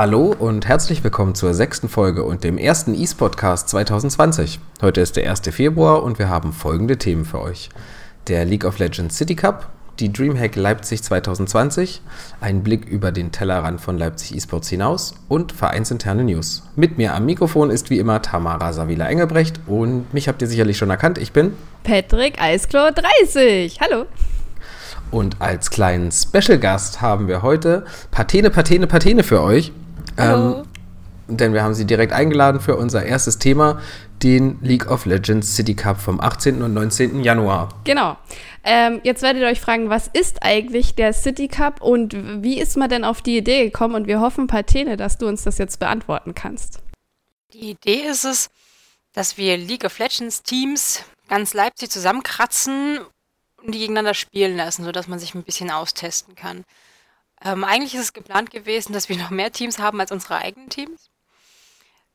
[0.00, 4.58] Hallo und herzlich willkommen zur sechsten Folge und dem ersten eSportcast 2020.
[4.80, 5.42] Heute ist der 1.
[5.50, 7.68] Februar und wir haben folgende Themen für euch.
[8.26, 9.68] Der League of Legends City Cup,
[9.98, 12.00] die Dreamhack Leipzig 2020,
[12.40, 16.62] ein Blick über den Tellerrand von Leipzig eSports hinaus und vereinsinterne News.
[16.76, 20.78] Mit mir am Mikrofon ist wie immer Tamara Savila Engelbrecht und mich habt ihr sicherlich
[20.78, 21.52] schon erkannt, ich bin
[21.84, 23.78] Patrick Eisklo 30.
[23.82, 24.06] Hallo.
[25.10, 29.72] Und als kleinen Special Gast haben wir heute Patene, Patene, Patene für euch.
[30.16, 30.60] Hallo.
[30.60, 30.66] Ähm,
[31.38, 33.80] denn wir haben sie direkt eingeladen für unser erstes Thema,
[34.22, 36.62] den League of Legends City Cup vom 18.
[36.62, 37.22] und 19.
[37.22, 37.68] Januar.
[37.84, 38.16] Genau.
[38.64, 42.76] Ähm, jetzt werdet ihr euch fragen, was ist eigentlich der City Cup und wie ist
[42.76, 43.94] man denn auf die Idee gekommen?
[43.94, 46.80] Und wir hoffen, Patene, dass du uns das jetzt beantworten kannst.
[47.54, 48.50] Die Idee ist es,
[49.12, 53.00] dass wir League of Legends Teams ganz Leipzig zusammenkratzen
[53.64, 56.64] und die gegeneinander spielen lassen, sodass man sich ein bisschen austesten kann.
[57.42, 60.68] Ähm, eigentlich ist es geplant gewesen, dass wir noch mehr Teams haben als unsere eigenen
[60.68, 61.10] Teams.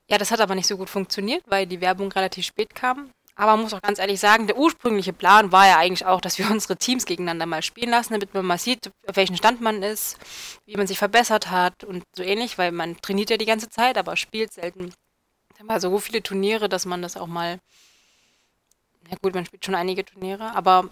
[0.08, 3.10] Ja, das hat aber nicht so gut funktioniert, weil die Werbung relativ spät kam.
[3.38, 6.38] Aber man muss auch ganz ehrlich sagen, der ursprüngliche Plan war ja eigentlich auch, dass
[6.38, 9.84] wir unsere Teams gegeneinander mal spielen lassen, damit man mal sieht, auf welchem Stand man
[9.84, 10.18] ist,
[10.66, 13.98] wie man sich verbessert hat und so ähnlich, weil man trainiert ja die ganze Zeit,
[13.98, 14.94] aber spielt selten.
[15.64, 17.60] Mal so viele Turniere, dass man das auch mal.
[19.10, 20.90] Ja gut, man spielt schon einige Turniere, aber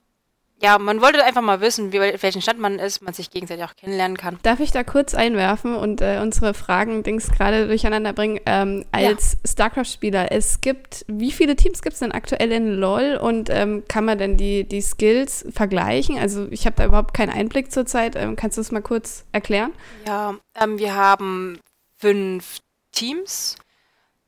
[0.61, 3.75] ja, man wollte einfach mal wissen, wie, welchen Stand man ist, man sich gegenseitig auch
[3.75, 4.39] kennenlernen kann.
[4.43, 8.39] Darf ich da kurz einwerfen und äh, unsere Fragen-Dings gerade durcheinander bringen?
[8.45, 9.51] Ähm, als ja.
[9.51, 14.05] StarCraft-Spieler, es gibt, wie viele Teams gibt es denn aktuell in LOL und ähm, kann
[14.05, 16.17] man denn die, die Skills vergleichen?
[16.17, 18.15] Also ich habe da überhaupt keinen Einblick zurzeit.
[18.15, 19.73] Ähm, kannst du das mal kurz erklären?
[20.07, 21.59] Ja, ähm, wir haben
[21.97, 22.59] fünf
[22.93, 23.57] Teams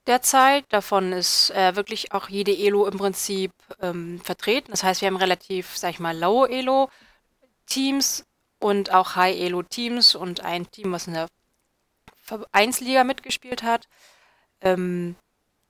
[0.07, 0.65] derzeit.
[0.69, 4.71] Davon ist äh, wirklich auch jede Elo im Prinzip ähm, vertreten.
[4.71, 8.25] Das heißt, wir haben relativ, sag ich mal, low Elo-Teams
[8.59, 11.27] und auch High Elo-Teams und ein Team, was in der
[12.23, 13.87] Vereinsliga mitgespielt hat.
[14.61, 15.15] Ähm,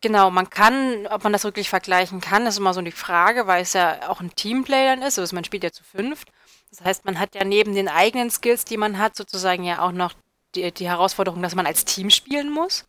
[0.01, 3.63] genau, man kann, ob man das wirklich vergleichen kann, ist immer so die Frage, weil
[3.63, 5.19] es ja auch ein Teamplay dann ist.
[5.19, 6.31] Also man spielt ja zu fünft.
[6.69, 9.91] Das heißt, man hat ja neben den eigenen Skills, die man hat, sozusagen ja auch
[9.91, 10.13] noch
[10.55, 12.85] die, die Herausforderung, dass man als Team spielen muss.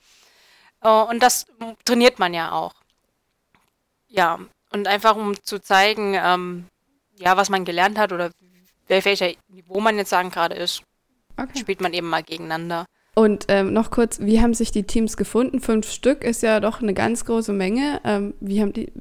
[0.87, 1.47] Äh, und das
[1.85, 2.75] trainiert man ja auch.
[4.09, 4.39] Ja,
[4.71, 6.67] und einfach um zu zeigen, ähm,
[7.17, 8.31] ja, was man gelernt hat oder
[8.87, 10.83] welcher Niveau man jetzt sagen gerade ist,
[11.37, 11.59] okay.
[11.59, 12.87] spielt man eben mal gegeneinander.
[13.15, 15.61] Und ähm, noch kurz, wie haben sich die Teams gefunden?
[15.61, 18.01] Fünf Stück ist ja doch eine ganz große Menge.
[18.05, 18.93] Ähm, wie haben die,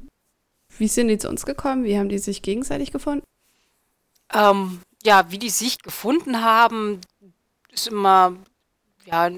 [0.78, 1.84] wie sind die zu uns gekommen?
[1.84, 3.24] Wie haben die sich gegenseitig gefunden?
[4.32, 7.00] Ähm, ja, wie die sich gefunden haben,
[7.70, 8.34] ist immer
[9.04, 9.30] ja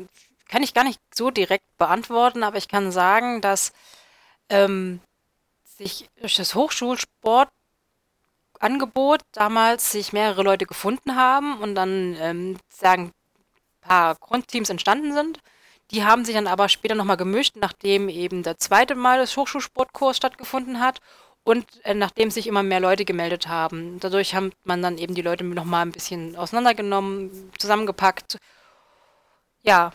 [0.48, 3.72] kann ich gar nicht so direkt beantworten, aber ich kann sagen, dass
[4.48, 5.00] ähm,
[5.64, 13.88] sich durch das Hochschulsportangebot damals sich mehrere Leute gefunden haben und dann ähm, sagen ein
[13.88, 15.40] paar Grundteams entstanden sind.
[15.90, 20.16] Die haben sich dann aber später nochmal gemischt, nachdem eben der zweite Mal das Hochschulsportkurs
[20.16, 21.00] stattgefunden hat
[21.44, 23.98] und äh, nachdem sich immer mehr Leute gemeldet haben.
[24.00, 28.38] Dadurch hat man dann eben die Leute nochmal ein bisschen auseinandergenommen, zusammengepackt.
[29.62, 29.92] Ja,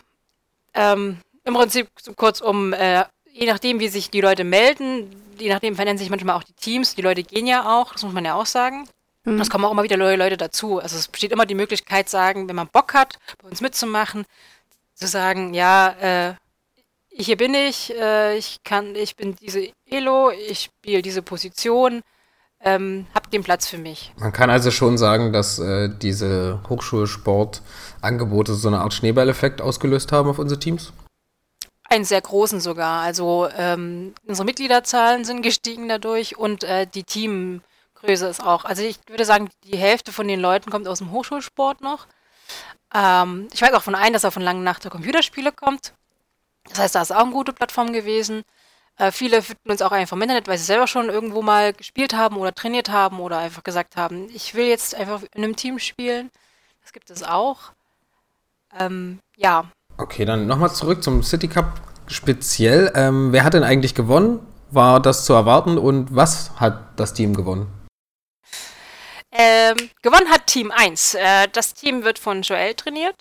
[0.74, 5.98] ähm, Im Prinzip kurzum, äh, je nachdem, wie sich die Leute melden, je nachdem verändern
[5.98, 6.94] sich manchmal auch die Teams.
[6.94, 8.88] Die Leute gehen ja auch, das muss man ja auch sagen.
[9.24, 9.40] Mhm.
[9.40, 10.78] Es kommen auch immer wieder neue Leute dazu.
[10.78, 14.24] Also es besteht immer die Möglichkeit, sagen, wenn man Bock hat, bei uns mitzumachen,
[14.94, 16.34] zu sagen, ja, äh,
[17.10, 22.02] hier bin ich, äh, ich kann, ich bin diese Elo, ich spiele diese Position,
[22.64, 24.12] ähm, habt den Platz für mich.
[24.16, 30.28] Man kann also schon sagen, dass äh, diese Hochschulsportangebote so eine Art Schneeballeffekt ausgelöst haben
[30.28, 30.92] auf unsere Teams?
[31.88, 33.02] Einen sehr großen sogar.
[33.02, 38.64] Also ähm, unsere Mitgliederzahlen sind gestiegen dadurch und äh, die Teamgröße ist auch.
[38.64, 42.06] Also ich würde sagen, die Hälfte von den Leuten kommt aus dem Hochschulsport noch.
[42.94, 45.92] Ähm, ich weiß auch von einem, dass er von langen Nacht der Computerspiele kommt.
[46.70, 48.42] Das heißt, da ist auch eine gute Plattform gewesen.
[48.96, 52.14] Äh, viele finden uns auch einfach im Internet, weil sie selber schon irgendwo mal gespielt
[52.14, 55.78] haben oder trainiert haben oder einfach gesagt haben, ich will jetzt einfach in einem Team
[55.78, 56.30] spielen.
[56.82, 57.72] Das gibt es auch.
[58.78, 59.64] Ähm, ja.
[59.96, 62.92] Okay, dann nochmal zurück zum City Cup speziell.
[62.94, 64.46] Ähm, wer hat denn eigentlich gewonnen?
[64.70, 67.66] War das zu erwarten und was hat das Team gewonnen?
[69.30, 71.14] Ähm, gewonnen hat Team 1.
[71.14, 73.16] Äh, das Team wird von Joel trainiert.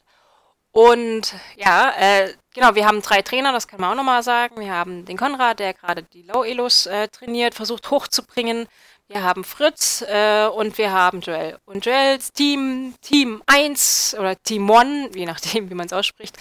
[0.71, 4.59] Und ja, äh, genau, wir haben drei Trainer, das kann man auch nochmal sagen.
[4.59, 8.67] Wir haben den Konrad, der gerade die Low-Elos äh, trainiert, versucht hochzubringen.
[9.07, 11.59] Wir haben Fritz äh, und wir haben Joel.
[11.65, 16.37] Und Joels Team, Team 1 oder Team 1, je nachdem, wie man es ausspricht,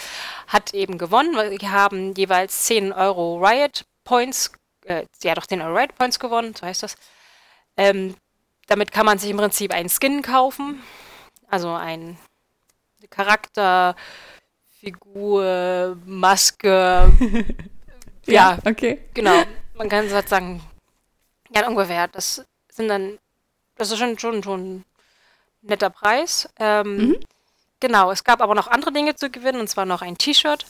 [0.47, 1.35] hat eben gewonnen.
[1.35, 4.53] Wir haben jeweils 10 Euro Riot Points,
[4.85, 6.95] äh, ja doch 10 Euro Riot Points gewonnen, so heißt das.
[7.77, 8.15] Ähm,
[8.69, 10.83] damit kann man sich im Prinzip einen Skin kaufen,
[11.49, 12.17] also ein
[13.11, 13.97] Charakter
[14.83, 17.13] Figur, Maske.
[18.27, 18.99] ja, Ja, okay.
[19.15, 19.43] genau.
[19.77, 20.61] Man kann so sagen,
[21.55, 22.09] ja, ungefähr.
[22.09, 23.19] Das sind dann,
[23.77, 24.85] das ist schon, schon, schon ein
[25.63, 26.49] netter Preis.
[26.59, 27.17] Ähm, Mhm.
[27.81, 30.67] Genau, es gab aber noch andere Dinge zu gewinnen, und zwar noch ein T-Shirt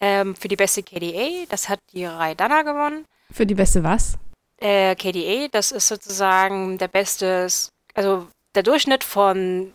[0.00, 1.44] ähm, für die beste KDA.
[1.48, 3.04] Das hat die Rai Dana gewonnen.
[3.32, 4.16] Für die beste was?
[4.60, 7.48] Äh, KDA, das ist sozusagen der beste,
[7.94, 9.72] also der Durchschnitt von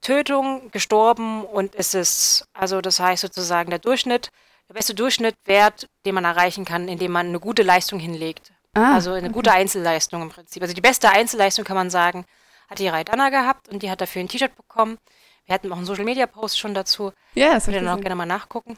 [0.00, 4.30] Tötung, gestorben und es ist, also das heißt sozusagen der Durchschnitt,
[4.68, 8.52] der beste Durchschnittwert, den man erreichen kann, indem man eine gute Leistung hinlegt.
[8.74, 10.62] Ah, also eine gute Einzelleistung im Prinzip.
[10.62, 12.24] Also die beste Einzelleistung kann man sagen,
[12.68, 14.98] hat die Rai Dana gehabt und die hat dafür ein T-Shirt bekommen.
[15.46, 17.12] Wir hatten auch einen Social Media Post schon dazu.
[17.34, 18.76] ja, das Könnt ihr dann auch gerne mal nachgucken.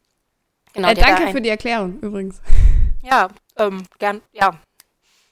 [0.72, 2.40] Genau, äh, da danke für die Erklärung übrigens.
[3.02, 4.60] Ja, ähm, gern, ja.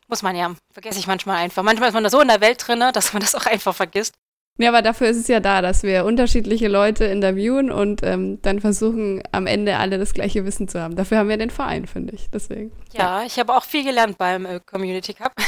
[0.06, 0.54] Muss man ja.
[0.72, 1.62] Vergesse ich manchmal einfach.
[1.62, 4.14] Manchmal ist man da so in der Welt drin, dass man das auch einfach vergisst.
[4.58, 8.60] Ja, aber dafür ist es ja da, dass wir unterschiedliche Leute interviewen und ähm, dann
[8.60, 10.96] versuchen, am Ende alle das gleiche Wissen zu haben.
[10.96, 12.28] Dafür haben wir den Verein, finde ich.
[12.30, 12.72] Deswegen.
[12.92, 15.32] Ja, ich habe auch viel gelernt beim äh, Community Cup.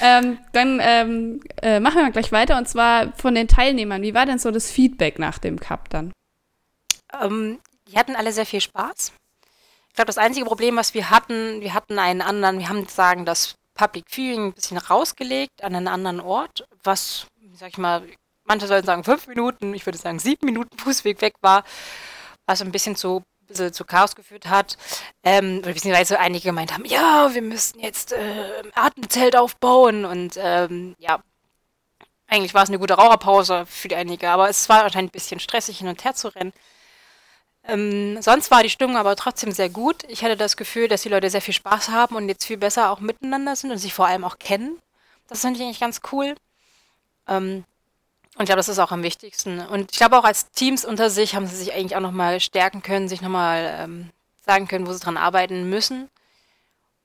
[0.00, 4.00] Ähm, dann ähm, äh, machen wir gleich weiter und zwar von den Teilnehmern.
[4.02, 6.12] Wie war denn so das Feedback nach dem Cup dann?
[7.20, 9.12] ähm, die hatten alle sehr viel Spaß.
[9.88, 13.24] Ich glaube, das einzige Problem, was wir hatten, wir hatten einen anderen, wir haben sagen,
[13.24, 18.02] das Public Viewing ein bisschen rausgelegt an einen anderen Ort, was, sag ich mal,
[18.44, 21.62] manche sollen sagen fünf Minuten, ich würde sagen sieben Minuten Fußweg weg war,
[22.46, 24.76] was ein bisschen zu, bisschen zu Chaos geführt hat.
[25.22, 30.96] Ähm, beziehungsweise einige gemeint haben, ja, wir müssten jetzt äh, ein Atemzelt aufbauen und ähm,
[30.98, 31.20] ja,
[32.26, 35.40] eigentlich war es eine gute Raucherpause für die einige, aber es war anscheinend ein bisschen
[35.40, 36.52] stressig hin und her zu rennen.
[37.64, 40.04] Ähm, sonst war die Stimmung aber trotzdem sehr gut.
[40.08, 42.90] Ich hatte das Gefühl, dass die Leute sehr viel Spaß haben und jetzt viel besser
[42.90, 44.78] auch miteinander sind und sich vor allem auch kennen.
[45.26, 46.34] Das finde ich eigentlich ganz cool.
[47.28, 47.64] Ähm,
[48.36, 49.60] und ich glaube, das ist auch am wichtigsten.
[49.60, 52.82] Und ich glaube auch als Teams unter sich haben sie sich eigentlich auch nochmal stärken
[52.82, 54.10] können, sich nochmal ähm,
[54.46, 56.08] sagen können, wo sie dran arbeiten müssen.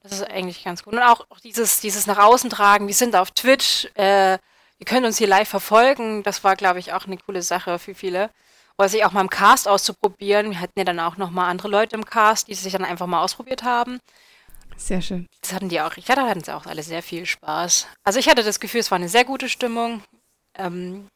[0.04, 0.94] Das ist eigentlich ganz gut.
[0.94, 5.18] Und auch, dieses, dieses nach außen tragen, wir sind auf Twitch, äh, ihr könnt uns
[5.18, 6.24] hier live verfolgen.
[6.24, 8.30] Das war, glaube ich, auch eine coole Sache für viele.
[8.78, 10.52] Oder sich auch mal im Cast auszuprobieren.
[10.52, 13.24] Wir hatten ja dann auch nochmal andere Leute im Cast, die sich dann einfach mal
[13.24, 14.00] ausprobiert haben.
[14.78, 15.28] Sehr schön.
[15.42, 15.98] Das hatten die auch.
[15.98, 17.88] Ich hatte, hatten sie auch alle sehr viel Spaß.
[18.04, 20.02] Also ich hatte das Gefühl, es war eine sehr gute Stimmung.
[20.56, 21.08] Ähm,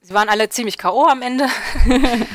[0.00, 1.06] sie waren alle ziemlich K.O.
[1.06, 1.46] am Ende.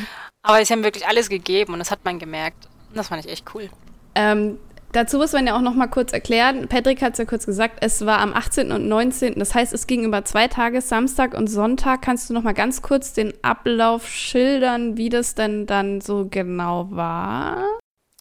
[0.44, 2.68] Aber sie haben wirklich alles gegeben und das hat man gemerkt.
[2.90, 3.70] Und das fand ich echt cool.
[4.16, 4.58] Ähm,
[4.92, 6.68] dazu muss man ja auch noch mal kurz erklären.
[6.68, 8.72] Patrick hat es ja kurz gesagt, es war am 18.
[8.72, 9.36] und 19.
[9.38, 12.02] Das heißt, es ging über zwei Tage, Samstag und Sonntag.
[12.02, 16.88] Kannst du noch mal ganz kurz den Ablauf schildern, wie das denn dann so genau
[16.92, 17.64] war?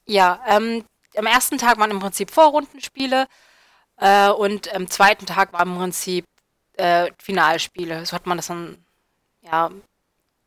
[0.07, 0.85] Ja, ähm,
[1.17, 3.27] am ersten Tag waren im Prinzip Vorrundenspiele
[3.97, 6.25] äh, und am zweiten Tag waren im Prinzip
[6.75, 8.07] äh, Finalspiele.
[8.07, 8.85] So hat man das dann,
[9.43, 9.71] ja,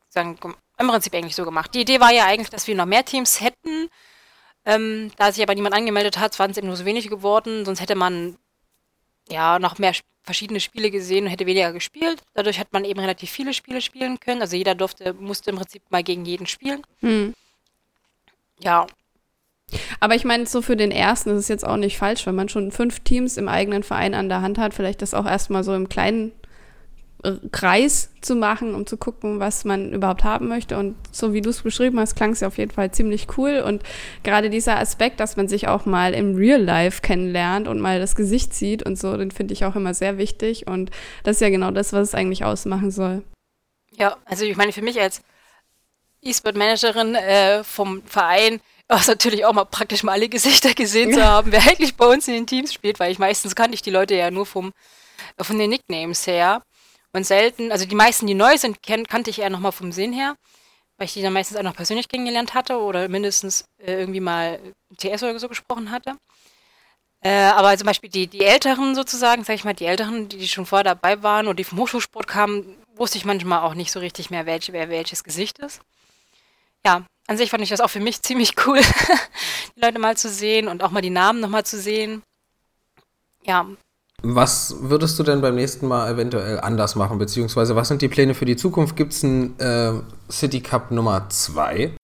[0.09, 0.37] sagen,
[0.79, 1.73] im Prinzip eigentlich so gemacht.
[1.73, 3.89] Die Idee war ja eigentlich, dass wir noch mehr Teams hätten.
[4.65, 7.65] Ähm, da sich aber niemand angemeldet hat, waren es eben nur so wenige geworden.
[7.65, 8.37] Sonst hätte man
[9.29, 9.93] ja noch mehr
[10.23, 12.21] verschiedene Spiele gesehen und hätte weniger gespielt.
[12.33, 14.41] Dadurch hat man eben relativ viele Spiele spielen können.
[14.41, 16.81] Also jeder durfte, musste im Prinzip mal gegen jeden spielen.
[17.01, 17.33] Hm.
[18.59, 18.87] Ja,
[19.99, 22.49] Aber ich meine, so für den ersten ist es jetzt auch nicht falsch, wenn man
[22.49, 25.73] schon fünf Teams im eigenen Verein an der Hand hat, vielleicht das auch erstmal so
[25.73, 26.31] im kleinen
[27.23, 30.77] äh, Kreis zu machen, um zu gucken, was man überhaupt haben möchte.
[30.77, 33.63] Und so wie du es beschrieben hast, klang es ja auf jeden Fall ziemlich cool.
[33.65, 33.81] Und
[34.23, 38.15] gerade dieser Aspekt, dass man sich auch mal im Real Life kennenlernt und mal das
[38.15, 40.67] Gesicht sieht und so, den finde ich auch immer sehr wichtig.
[40.67, 40.91] Und
[41.23, 43.23] das ist ja genau das, was es eigentlich ausmachen soll.
[43.97, 45.21] Ja, also ich meine, für mich als
[46.21, 51.23] E-Sport-Managerin äh, vom Verein war es natürlich auch mal praktisch mal alle Gesichter gesehen zu
[51.23, 53.91] haben, wer eigentlich bei uns in den Teams spielt, weil ich meistens kannte ich die
[53.91, 54.73] Leute ja nur vom,
[55.39, 56.61] von den Nicknames her.
[57.15, 60.13] Und selten, also die meisten, die neu sind, kenn, kannte ich eher nochmal vom Sehen
[60.13, 60.35] her,
[60.97, 64.59] weil ich die dann meistens auch noch persönlich kennengelernt hatte oder mindestens äh, irgendwie mal
[64.97, 66.15] TS oder so gesprochen hatte.
[67.23, 70.47] Äh, aber zum Beispiel die, die Älteren sozusagen, sag ich mal, die Älteren, die, die
[70.47, 73.99] schon vorher dabei waren oder die vom Hochschulsport kamen, wusste ich manchmal auch nicht so
[73.99, 75.81] richtig mehr, welche, wer welches Gesicht ist.
[76.85, 78.79] Ja, an sich fand ich das auch für mich ziemlich cool,
[79.75, 82.21] die Leute mal zu sehen und auch mal die Namen nochmal zu sehen.
[83.45, 83.65] Ja,
[84.21, 87.17] Was würdest du denn beim nächsten Mal eventuell anders machen?
[87.17, 88.95] Beziehungsweise was sind die Pläne für die Zukunft?
[88.95, 89.93] Gibt es einen äh,
[90.31, 91.95] City Cup Nummer 2?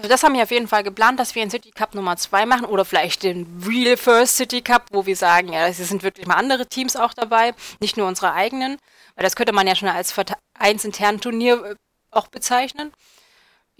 [0.00, 2.46] also das haben wir auf jeden Fall geplant, dass wir einen City Cup Nummer 2
[2.46, 6.26] machen oder vielleicht den Real First City Cup, wo wir sagen, ja, es sind wirklich
[6.26, 8.78] mal andere Teams auch dabei, nicht nur unsere eigenen,
[9.14, 11.74] weil das könnte man ja schon als vereinsinternen Turnier äh,
[12.10, 12.92] auch bezeichnen.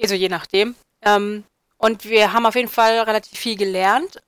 [0.02, 0.74] Also je nachdem.
[1.02, 1.44] Ähm,
[1.78, 4.20] und wir haben auf jeden Fall relativ viel gelernt.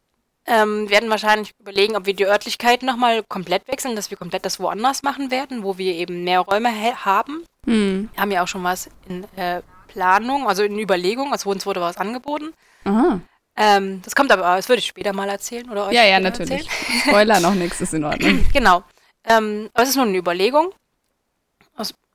[0.44, 4.58] Ähm, werden wahrscheinlich überlegen, ob wir die Örtlichkeiten nochmal komplett wechseln, dass wir komplett das
[4.58, 7.44] woanders machen werden, wo wir eben mehr Räume ha- haben.
[7.64, 8.08] Hm.
[8.12, 11.80] Wir haben ja auch schon was in äh, Planung, also in Überlegung, also uns wurde
[11.80, 12.52] was angeboten.
[12.84, 13.20] Aha.
[13.54, 16.66] Ähm, das kommt aber, das würde ich später mal erzählen oder euch Ja, ja, natürlich.
[16.68, 17.00] erzählen.
[17.06, 18.44] Spoiler noch nichts, ist in Ordnung.
[18.52, 18.82] Genau.
[19.24, 20.72] Ähm, aber es ist nur eine Überlegung.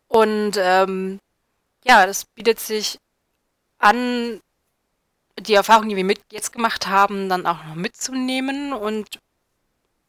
[0.10, 1.20] Und ähm,
[1.86, 2.98] ja, das bietet sich
[3.80, 4.42] an,
[5.40, 8.74] die Erfahrung, die wir mit jetzt gemacht haben, dann auch noch mitzunehmen.
[8.74, 9.20] Und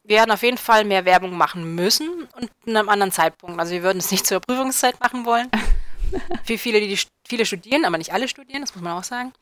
[0.05, 3.59] wir werden auf jeden Fall mehr Werbung machen müssen und in einem anderen Zeitpunkt.
[3.61, 5.51] Also wir würden es nicht zur Prüfungszeit machen wollen.
[6.45, 9.33] Für viele, die, die viele studieren, aber nicht alle studieren, das muss man auch sagen.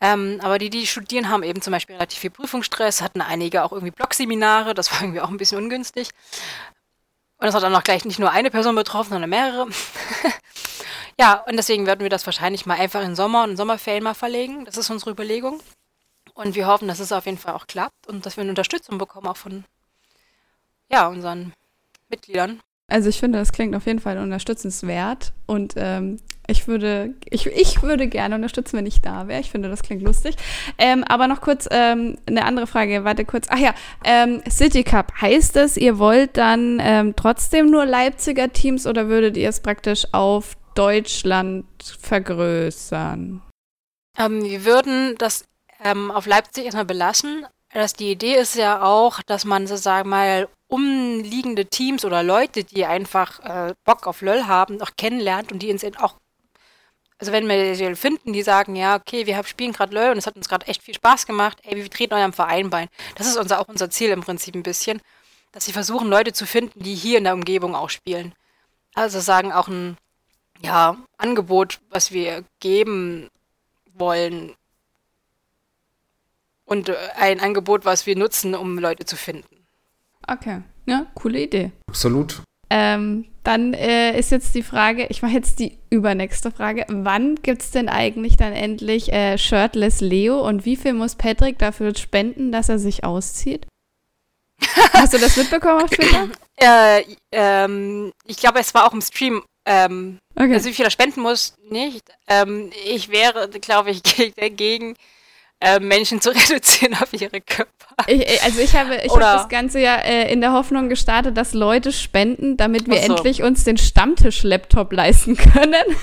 [0.00, 3.72] Ähm, aber die, die studieren, haben eben zum Beispiel relativ viel Prüfungsstress, hatten einige auch
[3.72, 6.10] irgendwie Blogseminare, das war irgendwie auch ein bisschen ungünstig.
[7.38, 9.68] Und das hat dann auch gleich nicht nur eine Person betroffen, sondern mehrere.
[11.18, 14.64] ja, und deswegen werden wir das wahrscheinlich mal einfach in Sommer und Sommerferien mal verlegen.
[14.64, 15.60] Das ist unsere Überlegung.
[16.34, 18.98] Und wir hoffen, dass es auf jeden Fall auch klappt und dass wir eine Unterstützung
[18.98, 19.64] bekommen, auch von
[20.90, 21.52] ja, unseren
[22.08, 22.60] Mitgliedern.
[22.88, 27.82] Also ich finde, das klingt auf jeden Fall unterstützenswert und ähm, ich würde, ich, ich
[27.82, 29.40] würde gerne unterstützen, wenn ich da wäre.
[29.40, 30.36] Ich finde, das klingt lustig.
[30.76, 33.04] Ähm, aber noch kurz ähm, eine andere Frage.
[33.04, 33.46] Warte kurz.
[33.48, 35.12] Ach ja, ähm, City Cup.
[35.18, 40.06] Heißt das, ihr wollt dann ähm, trotzdem nur Leipziger Teams oder würdet ihr es praktisch
[40.12, 41.66] auf Deutschland
[42.00, 43.42] vergrößern?
[44.18, 45.44] Ähm, wir würden das
[45.82, 47.46] ähm, auf Leipzig erstmal belassen.
[47.72, 52.84] Das, die Idee ist ja auch, dass man sozusagen mal umliegende Teams oder Leute, die
[52.84, 56.16] einfach äh, Bock auf LOL haben, auch kennenlernt und die uns auch,
[57.18, 60.26] also wenn wir sie finden, die sagen, ja, okay, wir spielen gerade LOL und es
[60.26, 62.88] hat uns gerade echt viel Spaß gemacht, ey, wir treten eurem Verein bei.
[63.16, 65.00] Das ist unser, auch unser Ziel im Prinzip ein bisschen,
[65.52, 68.34] dass sie versuchen, Leute zu finden, die hier in der Umgebung auch spielen.
[68.94, 69.96] Also sagen auch ein
[70.60, 73.28] ja, Angebot, was wir geben
[73.92, 74.54] wollen,
[76.64, 79.66] und äh, ein Angebot, was wir nutzen, um Leute zu finden.
[80.26, 81.72] Okay, ja, coole Idee.
[81.88, 82.42] Absolut.
[82.70, 86.86] Ähm, dann äh, ist jetzt die Frage, ich mache jetzt die übernächste Frage.
[86.88, 91.58] Wann gibt es denn eigentlich dann endlich äh, Shirtless Leo und wie viel muss Patrick
[91.58, 93.66] dafür spenden, dass er sich auszieht?
[94.94, 96.28] Hast du das mitbekommen auf Twitter?
[96.56, 99.42] Äh, ähm, ich glaube, es war auch im Stream.
[99.66, 100.54] Ähm, Okay.
[100.54, 102.02] Also wie viel er spenden muss, nicht.
[102.26, 104.96] Ähm, ich wäre, glaube ich, ge- dagegen,
[105.60, 107.70] äh, Menschen zu reduzieren auf ihre Körper.
[108.08, 111.36] Ich, äh, also ich habe, ich Oder- das Ganze ja äh, in der Hoffnung gestartet,
[111.36, 113.14] dass Leute spenden, damit wir so.
[113.14, 115.74] endlich uns den Stammtisch-Laptop leisten können.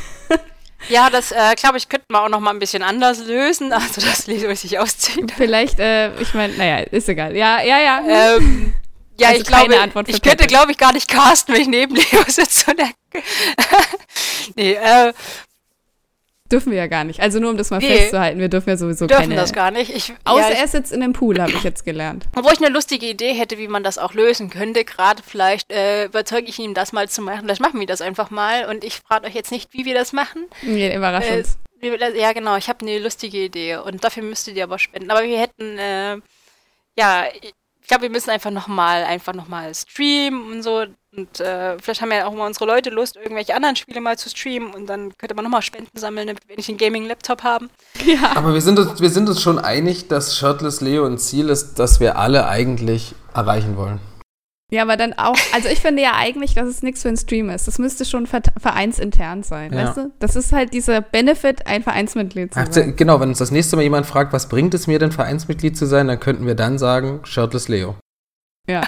[0.90, 4.02] Ja, das, äh, glaube ich, könnte man auch noch mal ein bisschen anders lösen, also
[4.02, 5.32] dass Leo sich auszieht.
[5.38, 7.36] Vielleicht, äh, ich meine, naja, ist egal.
[7.38, 8.02] Ja, ja, ja.
[8.38, 8.74] Ähm,
[9.22, 11.96] ja, Also ich glaube, Antwort ich könnte, glaube ich, gar nicht casten, wenn ich neben
[11.96, 12.72] Leo sitze.
[12.72, 12.92] und er-
[14.56, 15.14] nee, äh,
[16.52, 17.22] dürfen wir ja gar nicht.
[17.22, 17.98] Also nur um das mal Nee.
[17.98, 19.36] festzuhalten, wir dürfen ja sowieso dürfen keine.
[19.36, 19.90] das gar nicht.
[19.96, 22.26] Ich, Außer ja, ich, er sitzt in dem Pool, habe ich jetzt gelernt.
[22.36, 26.06] obwohl ich eine lustige Idee hätte, wie man das auch lösen könnte, gerade vielleicht äh,
[26.06, 27.42] überzeuge ich ihn, das mal zu machen.
[27.44, 30.12] Vielleicht machen wir das einfach mal und ich frage euch jetzt nicht, wie wir das
[30.12, 30.46] machen.
[30.62, 31.58] Nee, überrasch Äh, uns.
[32.16, 35.10] Ja, genau, ich habe eine lustige Idee und dafür müsstet ihr aber spenden.
[35.10, 36.18] Aber wir hätten, äh,
[36.98, 37.26] ja,
[37.82, 40.86] ich glaube, wir müssen einfach nochmal, einfach nochmal streamen und so.
[41.14, 44.30] Und äh, vielleicht haben ja auch mal unsere Leute Lust, irgendwelche anderen Spiele mal zu
[44.30, 47.70] streamen und dann könnte man nochmal Spenden sammeln, damit wir nicht einen Gaming-Laptop haben.
[48.06, 48.32] Ja.
[48.36, 51.80] Aber wir sind, uns, wir sind uns schon einig, dass Shirtless Leo ein Ziel ist,
[51.80, 54.00] das wir alle eigentlich erreichen wollen.
[54.74, 57.50] Ja, aber dann auch, also ich finde ja eigentlich, dass es nichts für einen Stream
[57.50, 57.68] ist.
[57.68, 59.86] Das müsste schon ver vereinsintern sein, Ja.
[59.88, 60.12] weißt du?
[60.20, 62.96] Das ist halt dieser Benefit, ein Vereinsmitglied zu Ach, sein.
[62.96, 65.86] genau, wenn uns das nächste Mal jemand fragt, was bringt es mir denn, Vereinsmitglied zu
[65.86, 67.96] sein, dann könnten wir dann sagen, Shirtless Leo.
[68.68, 68.82] Ja.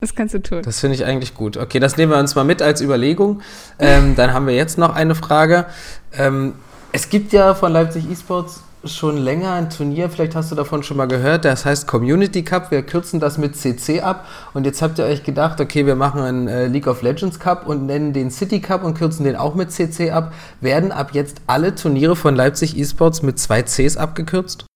[0.00, 0.62] Das kannst du tun.
[0.62, 1.56] Das finde ich eigentlich gut.
[1.56, 3.40] Okay, das nehmen wir uns mal mit als Überlegung.
[3.78, 5.66] Ähm, dann haben wir jetzt noch eine Frage.
[6.12, 6.54] Ähm,
[6.92, 10.96] es gibt ja von Leipzig Esports schon länger ein Turnier, vielleicht hast du davon schon
[10.96, 12.70] mal gehört, das heißt Community Cup.
[12.70, 16.20] Wir kürzen das mit CC ab und jetzt habt ihr euch gedacht, okay, wir machen
[16.20, 19.54] einen äh, League of Legends Cup und nennen den City Cup und kürzen den auch
[19.54, 20.32] mit CC ab.
[20.60, 24.66] Werden ab jetzt alle Turniere von Leipzig Esports mit zwei Cs abgekürzt?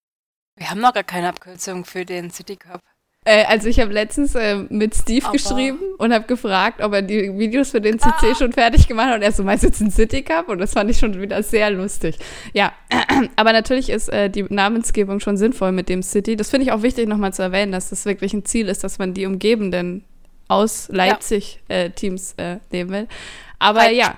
[0.57, 2.81] Wir haben noch gar keine Abkürzung für den City Cup.
[3.29, 7.03] Äh, also ich habe letztens äh, mit Steve Aber- geschrieben und habe gefragt, ob er
[7.03, 9.17] die Videos für den CC schon fertig gemacht hat.
[9.17, 10.49] Und er so, meinst du jetzt einen City Cup?
[10.49, 12.17] Und das fand ich schon wieder sehr lustig.
[12.53, 12.73] Ja,
[13.35, 16.37] aber natürlich ist äh, die Namensgebung schon sinnvoll mit dem City.
[16.37, 18.97] Das finde ich auch wichtig nochmal zu erwähnen, dass das wirklich ein Ziel ist, dass
[18.97, 20.03] man die umgebenden
[20.47, 23.07] aus Leipzig äh, Teams äh, nehmen will.
[23.59, 24.17] Aber ja,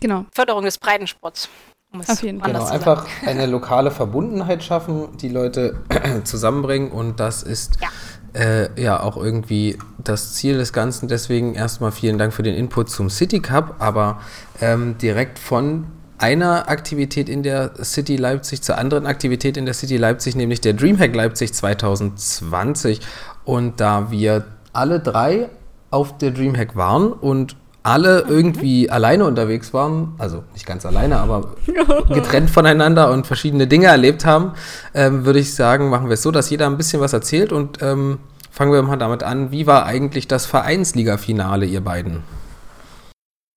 [0.00, 0.24] genau.
[0.32, 1.50] Förderung des Breitensports.
[1.92, 2.48] Um es Auf jeden Fall.
[2.50, 3.00] anders Genau, zu sagen.
[3.00, 5.76] einfach eine lokale Verbundenheit schaffen, die Leute
[6.24, 7.88] zusammenbringen und das ist Ja.
[8.34, 11.06] Äh, ja auch irgendwie das Ziel des Ganzen.
[11.06, 14.20] Deswegen erstmal vielen Dank für den Input zum City Cup, aber
[14.62, 19.98] ähm, direkt von einer Aktivität in der City Leipzig zur anderen Aktivität in der City
[19.98, 23.00] Leipzig, nämlich der Dreamhack Leipzig 2020.
[23.44, 25.50] Und da wir alle drei
[25.90, 31.54] auf der Dreamhack waren und alle irgendwie alleine unterwegs waren, also nicht ganz alleine, aber
[32.08, 34.52] getrennt voneinander und verschiedene Dinge erlebt haben,
[34.94, 37.82] ähm, würde ich sagen, machen wir es so, dass jeder ein bisschen was erzählt und
[37.82, 38.18] ähm,
[38.50, 39.50] fangen wir mal damit an.
[39.50, 42.22] Wie war eigentlich das Vereinsliga-Finale, ihr beiden?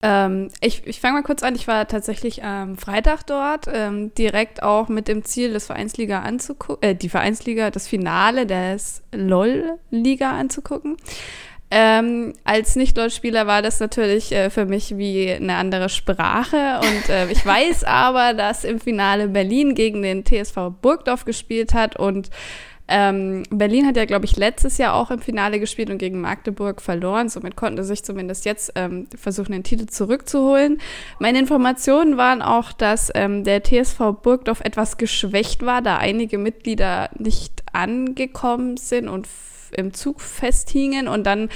[0.01, 1.55] Ähm, ich ich fange mal kurz an.
[1.55, 6.89] Ich war tatsächlich am Freitag dort, ähm, direkt auch mit dem Ziel, das Vereinsliga anzugucken,
[6.89, 10.97] äh, die Vereinsliga, das Finale des LOL-Liga anzugucken.
[11.71, 16.79] Ähm, als Nicht-LOL-Spieler war das natürlich äh, für mich wie eine andere Sprache.
[16.81, 21.95] Und äh, ich weiß aber, dass im Finale Berlin gegen den TSV Burgdorf gespielt hat
[21.97, 22.29] und
[22.87, 26.81] ähm, Berlin hat ja, glaube ich, letztes Jahr auch im Finale gespielt und gegen Magdeburg
[26.81, 27.29] verloren.
[27.29, 30.79] Somit konnten sie sich zumindest jetzt ähm, versuchen, den Titel zurückzuholen.
[31.19, 37.09] Meine Informationen waren auch, dass ähm, der TSV Burgdorf etwas geschwächt war, da einige Mitglieder
[37.17, 39.27] nicht angekommen sind und
[39.75, 41.49] im Zug festhingen und dann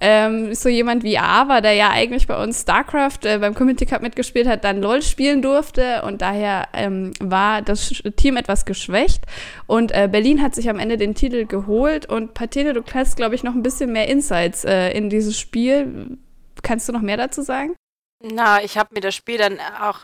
[0.00, 4.02] ähm, so jemand wie Ava, der ja eigentlich bei uns StarCraft äh, beim Community Cup
[4.02, 9.24] mitgespielt hat, dann LOL spielen durfte und daher ähm, war das Team etwas geschwächt
[9.66, 13.34] und äh, Berlin hat sich am Ende den Titel geholt und Patene, du hast glaube
[13.34, 16.18] ich noch ein bisschen mehr Insights äh, in dieses Spiel.
[16.62, 17.74] Kannst du noch mehr dazu sagen?
[18.22, 20.00] Na, ich habe mir das Spiel dann auch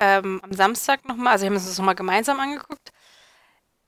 [0.00, 2.90] ähm, am Samstag nochmal, also ich habe uns das nochmal gemeinsam angeguckt.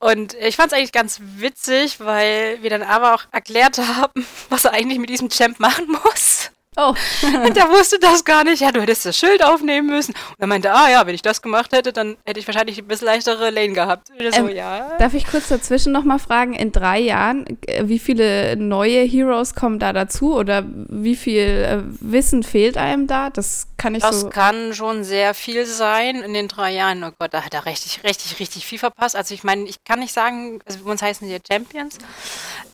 [0.00, 4.64] Und ich fand es eigentlich ganz witzig, weil wir dann aber auch erklärt haben, was
[4.64, 6.50] er eigentlich mit diesem Champ machen muss.
[6.78, 6.94] Oh.
[7.44, 8.60] und der wusste das gar nicht.
[8.60, 10.12] Ja, du hättest das Schild aufnehmen müssen.
[10.12, 12.86] Und er meinte, ah ja, wenn ich das gemacht hätte, dann hätte ich wahrscheinlich ein
[12.86, 14.06] bisschen leichtere Lane gehabt.
[14.08, 14.96] So, ähm, ja.
[14.98, 19.80] Darf ich kurz dazwischen nochmal fragen, in drei Jahren, äh, wie viele neue Heroes kommen
[19.80, 23.30] da dazu oder wie viel äh, Wissen fehlt einem da?
[23.30, 24.26] Das kann ich das so.
[24.26, 27.02] Das kann schon sehr viel sein in den drei Jahren.
[27.02, 29.16] Oh Gott, da hat er richtig, richtig, richtig viel verpasst.
[29.16, 31.98] Also ich meine, ich kann nicht sagen, also bei uns heißen die Champions.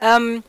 [0.02, 0.42] Ähm,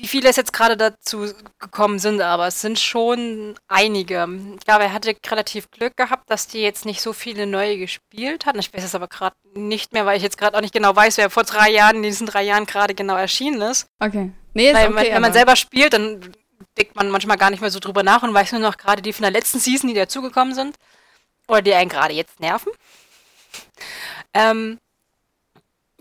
[0.00, 4.26] wie viele es jetzt gerade dazu gekommen sind, aber es sind schon einige.
[4.58, 8.46] Ich glaube, er hatte relativ Glück gehabt, dass die jetzt nicht so viele neue gespielt
[8.46, 8.58] hatten.
[8.58, 11.18] Ich weiß es aber gerade nicht mehr, weil ich jetzt gerade auch nicht genau weiß,
[11.18, 13.88] wer vor drei Jahren, in diesen drei Jahren gerade genau erschienen ist.
[13.98, 14.32] Okay.
[14.54, 16.32] Nee, ist weil, okay, wenn man selber spielt, dann
[16.78, 19.12] denkt man manchmal gar nicht mehr so drüber nach und weiß nur noch gerade die
[19.12, 20.76] von der letzten Season, die dazugekommen sind.
[21.46, 22.72] Oder die einen gerade jetzt nerven.
[24.32, 24.78] Ähm,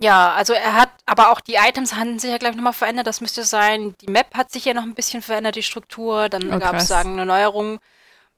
[0.02, 3.08] ja, also er hat, aber auch die Items haben sich ja, glaube ich, nochmal verändert.
[3.08, 6.30] Das müsste sein, die Map hat sich ja noch ein bisschen verändert, die Struktur.
[6.30, 7.80] Dann oh, gab es, sagen, eine Neuerung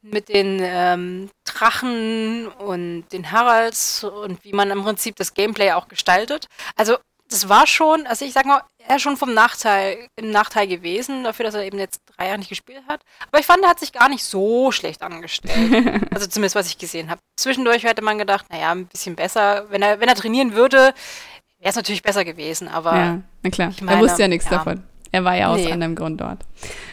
[0.02, 5.88] mit den ähm, Drachen und den Haralds und wie man im Prinzip das Gameplay auch
[5.88, 6.48] gestaltet.
[6.76, 6.98] Also
[7.30, 11.24] das war schon, also ich sag mal, er ist schon vom Nachteil, im Nachteil gewesen,
[11.24, 13.02] dafür, dass er eben jetzt drei Jahre nicht gespielt hat.
[13.30, 16.02] Aber ich fand, er hat sich gar nicht so schlecht angestellt.
[16.14, 17.22] also zumindest, was ich gesehen habe.
[17.38, 19.68] Zwischendurch hätte man gedacht, naja, ein bisschen besser.
[19.70, 20.94] Wenn er, wenn er trainieren würde,
[21.62, 22.96] Wäre es natürlich besser gewesen, aber.
[22.96, 23.72] Ja, na klar.
[23.82, 24.58] Meine, er wusste ja nichts ja.
[24.58, 24.84] davon.
[25.12, 25.72] Er war ja aus nee.
[25.72, 26.40] anderem Grund dort.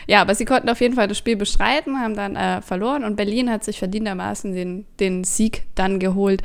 [0.07, 3.17] Ja, aber sie konnten auf jeden Fall das Spiel bestreiten, haben dann äh, verloren und
[3.17, 6.43] Berlin hat sich verdientermaßen den, den Sieg dann geholt.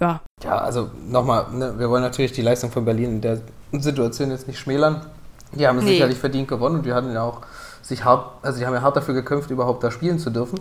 [0.00, 0.20] Ja.
[0.44, 3.40] Ja, also nochmal, ne, wir wollen natürlich die Leistung von Berlin in der
[3.72, 5.06] Situation jetzt nicht schmälern.
[5.52, 5.92] Die haben nee.
[5.92, 7.42] sicherlich verdient gewonnen und die hatten ja auch
[7.80, 10.60] sich hart, also die haben ja hart dafür gekämpft, überhaupt da spielen zu dürfen.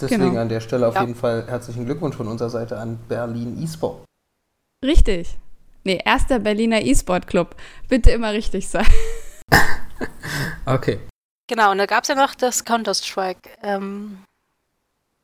[0.00, 0.40] Deswegen genau.
[0.40, 1.02] an der Stelle auf ja.
[1.02, 4.04] jeden Fall herzlichen Glückwunsch von unserer Seite an Berlin E-Sport.
[4.84, 5.36] Richtig.
[5.84, 7.56] Nee, erster Berliner E-Sport Club.
[7.88, 8.86] Bitte immer richtig sein.
[10.66, 11.00] okay.
[11.48, 14.22] Genau, und da gab es ja noch das Counter-Strike ähm,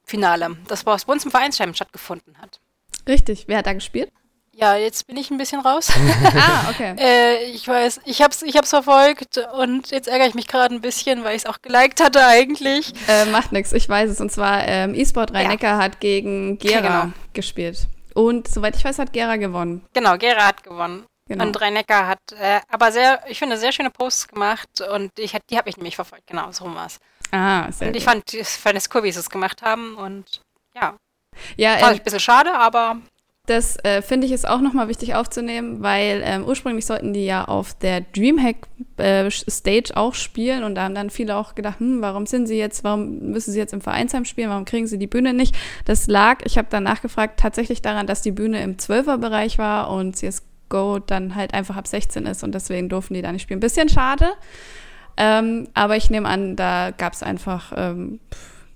[0.05, 2.61] Finale, das bei uns im Vereinsheim stattgefunden hat.
[3.07, 3.45] Richtig.
[3.47, 4.11] Wer hat da gespielt?
[4.53, 5.89] Ja, jetzt bin ich ein bisschen raus.
[6.37, 6.97] ah, okay.
[6.99, 10.81] äh, ich weiß, ich hab's, ich hab's verfolgt und jetzt ärgere ich mich gerade ein
[10.81, 12.93] bisschen, weil ich es auch geliked hatte eigentlich.
[13.07, 14.21] Äh, macht nichts, ich weiß es.
[14.21, 15.79] Und zwar ähm, E-Sport rhein ja.
[15.79, 17.13] hat gegen Gera genau.
[17.35, 17.87] gespielt.
[18.19, 19.87] Und soweit ich weiß, hat Gera gewonnen.
[19.93, 21.07] Genau, Gera hat gewonnen.
[21.29, 21.45] Genau.
[21.45, 25.57] Und Rhein-Neckar hat äh, aber sehr, ich finde, sehr schöne Posts gemacht und ich, die
[25.57, 26.27] habe ich nämlich verfolgt.
[26.27, 26.99] Genau, so war es.
[27.31, 28.13] Ah, sehr Und ich gut.
[28.13, 30.41] fand, ich fand es cool, wie sie es gemacht haben und
[30.75, 30.97] ja.
[31.57, 32.97] Ja, fand ähm, ein bisschen schade, aber
[33.49, 37.47] das äh, finde ich ist auch nochmal wichtig aufzunehmen, weil ähm, ursprünglich sollten die ja
[37.47, 42.03] auf der Dreamhack äh, Stage auch spielen und da haben dann viele auch gedacht, hm,
[42.03, 45.07] warum sind sie jetzt, warum müssen sie jetzt im Vereinsheim spielen, warum kriegen sie die
[45.07, 45.57] Bühne nicht?
[45.87, 50.15] Das lag, ich habe dann nachgefragt, tatsächlich daran, dass die Bühne im 12er-Bereich war und
[50.15, 53.61] CSGO dann halt einfach ab 16 ist und deswegen durften die da nicht spielen.
[53.61, 54.29] Bisschen schade,
[55.17, 58.21] ähm, aber ich nehme an, da gab es einfach, ähm,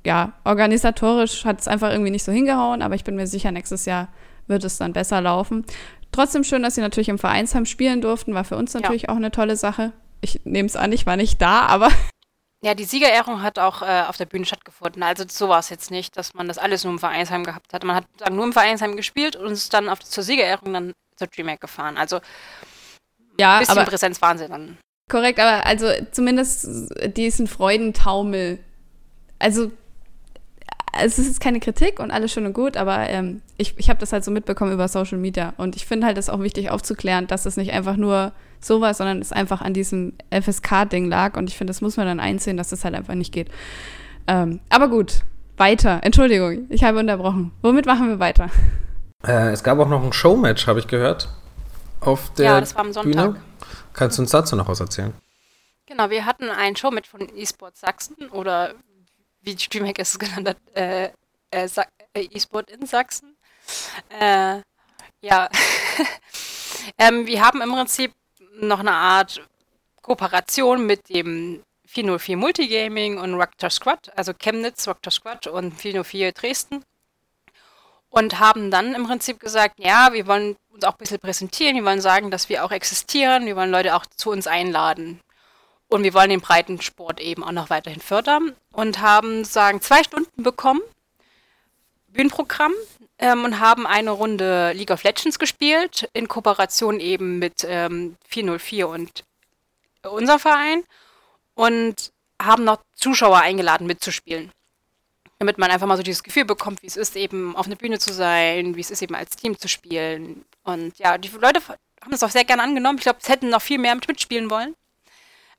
[0.04, 3.84] ja, organisatorisch hat es einfach irgendwie nicht so hingehauen, aber ich bin mir sicher, nächstes
[3.84, 4.08] Jahr
[4.52, 5.64] wird es dann besser laufen.
[6.12, 9.08] Trotzdem schön, dass sie natürlich im Vereinsheim spielen durften, war für uns natürlich ja.
[9.08, 9.92] auch eine tolle Sache.
[10.20, 11.88] Ich nehme es an, ich war nicht da, aber.
[12.64, 15.02] Ja, die Siegerehrung hat auch äh, auf der Bühne stattgefunden.
[15.02, 17.82] Also so war es jetzt nicht, dass man das alles nur im Vereinsheim gehabt hat.
[17.82, 21.26] Man hat sagen, nur im Vereinsheim gespielt und ist dann auf, zur Siegerehrung dann zur
[21.26, 21.96] DreamHack gefahren.
[21.96, 22.20] Also
[23.36, 24.78] ja, ein bisschen aber, Präsenz waren sie dann.
[25.10, 26.68] Korrekt, aber also zumindest
[27.16, 28.60] diesen Freudentaumel
[29.42, 29.72] also
[31.00, 34.12] es ist keine Kritik und alles schön und gut, aber ähm, ich, ich habe das
[34.12, 37.46] halt so mitbekommen über Social Media und ich finde halt es auch wichtig aufzuklären, dass
[37.46, 41.70] es nicht einfach nur sowas, sondern es einfach an diesem FSK-Ding lag und ich finde,
[41.70, 43.48] das muss man dann einsehen, dass das halt einfach nicht geht.
[44.26, 45.22] Ähm, aber gut,
[45.56, 46.00] weiter.
[46.02, 47.52] Entschuldigung, ich habe unterbrochen.
[47.62, 48.50] Womit machen wir weiter?
[49.26, 51.28] Äh, es gab auch noch ein Showmatch, habe ich gehört.
[52.00, 53.32] Auf der ja, das war am Sonntag.
[53.32, 53.42] Bühne.
[53.92, 55.12] Kannst du uns dazu noch was erzählen?
[55.86, 58.74] Genau, wir hatten ein Showmatch von eSport Sachsen oder
[59.42, 61.10] wie Streamhack es genannt hat, äh,
[61.50, 61.68] äh,
[62.14, 63.36] äh, eSport in Sachsen.
[64.08, 64.60] Äh,
[65.20, 65.48] ja,
[66.98, 68.12] ähm, wir haben im Prinzip
[68.54, 69.40] noch eine Art
[70.00, 76.84] Kooperation mit dem 404 Multigaming und Rocktor Squad, also Chemnitz, Rocktor Squad und 404 Dresden.
[78.08, 81.84] Und haben dann im Prinzip gesagt, ja, wir wollen uns auch ein bisschen präsentieren, wir
[81.84, 85.20] wollen sagen, dass wir auch existieren, wir wollen Leute auch zu uns einladen.
[85.92, 90.42] Und wir wollen den Breitensport eben auch noch weiterhin fördern und haben sagen zwei Stunden
[90.42, 90.80] bekommen,
[92.08, 92.72] Bühnenprogramm,
[93.18, 98.88] ähm, und haben eine Runde League of Legends gespielt, in Kooperation eben mit ähm, 404
[98.88, 99.24] und
[100.02, 100.82] unser Verein
[101.56, 104.50] und haben noch Zuschauer eingeladen mitzuspielen.
[105.40, 107.98] Damit man einfach mal so dieses Gefühl bekommt, wie es ist, eben auf einer Bühne
[107.98, 110.46] zu sein, wie es ist, eben als Team zu spielen.
[110.64, 111.60] Und ja, die Leute
[112.00, 112.96] haben das auch sehr gerne angenommen.
[112.96, 114.74] Ich glaube, es hätten noch viel mehr mitspielen wollen.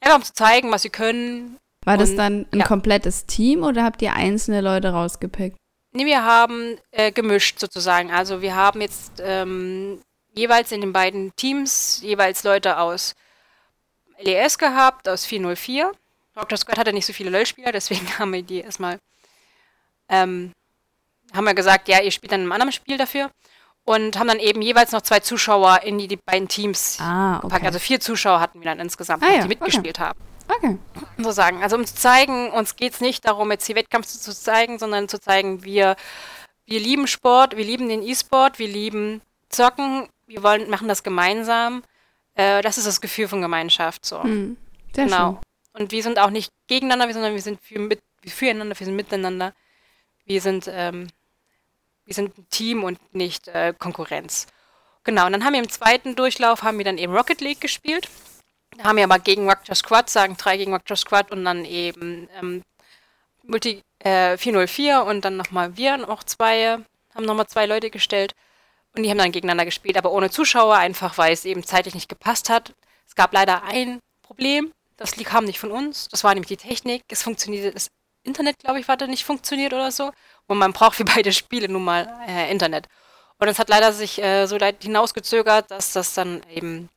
[0.03, 1.57] Einfach um zu zeigen, was sie können.
[1.85, 2.65] War das dann ein ja.
[2.65, 5.57] komplettes Team oder habt ihr einzelne Leute rausgepickt?
[5.93, 8.11] Nee, wir haben äh, gemischt sozusagen.
[8.11, 10.01] Also wir haben jetzt ähm,
[10.33, 13.15] jeweils in den beiden Teams jeweils Leute aus
[14.19, 15.91] LES gehabt, aus 404.
[16.35, 16.57] Dr.
[16.57, 18.99] Scott hatte nicht so viele LOL-Spieler, deswegen haben wir die erstmal,
[20.09, 20.51] ähm,
[21.33, 23.29] haben wir gesagt, ja, ihr spielt dann in einem anderen Spiel dafür.
[23.85, 27.41] Und haben dann eben jeweils noch zwei Zuschauer in die, die beiden Teams ah, okay.
[27.47, 27.65] gepackt.
[27.65, 30.07] Also vier Zuschauer hatten wir dann insgesamt, ah, ja, die mitgespielt okay.
[30.07, 30.19] haben.
[30.47, 30.77] Okay.
[31.17, 31.61] So sagen.
[31.61, 34.79] Also um zu zeigen, uns geht es nicht darum, jetzt die Wettkampf zu, zu zeigen,
[34.79, 35.95] sondern zu zeigen, wir,
[36.65, 41.83] wir lieben Sport, wir lieben den E-Sport, wir lieben Zocken, wir wollen, machen das gemeinsam.
[42.35, 44.05] Äh, das ist das Gefühl von Gemeinschaft.
[44.05, 44.19] So.
[44.19, 44.57] Mhm.
[44.95, 45.31] Sehr genau.
[45.73, 45.83] Schön.
[45.83, 49.53] Und wir sind auch nicht gegeneinander, sondern wir sind für, mit, füreinander, wir sind miteinander.
[50.25, 51.07] Wir sind ähm,
[52.05, 54.47] wir sind ein Team und nicht äh, Konkurrenz.
[55.03, 58.07] Genau, und dann haben wir im zweiten Durchlauf haben wir dann eben Rocket League gespielt.
[58.77, 62.29] Da haben wir aber gegen Rocket Squad, sagen drei gegen Rocket Squad und dann eben
[62.39, 62.63] ähm,
[63.43, 66.79] Multi äh, 404 und dann nochmal wir noch zwei,
[67.13, 68.33] haben nochmal zwei Leute gestellt
[68.95, 72.09] und die haben dann gegeneinander gespielt, aber ohne Zuschauer, einfach weil es eben zeitlich nicht
[72.09, 72.73] gepasst hat.
[73.07, 77.03] Es gab leider ein Problem, das kam nicht von uns, das war nämlich die Technik.
[77.09, 77.89] Es funktionierte, das
[78.23, 80.11] Internet, glaube ich, hatte nicht funktioniert oder so.
[80.47, 82.87] Und man braucht für beide Spiele nun mal äh, Internet.
[83.39, 86.89] Und es hat leider sich äh, so weit hinausgezögert, dass das dann eben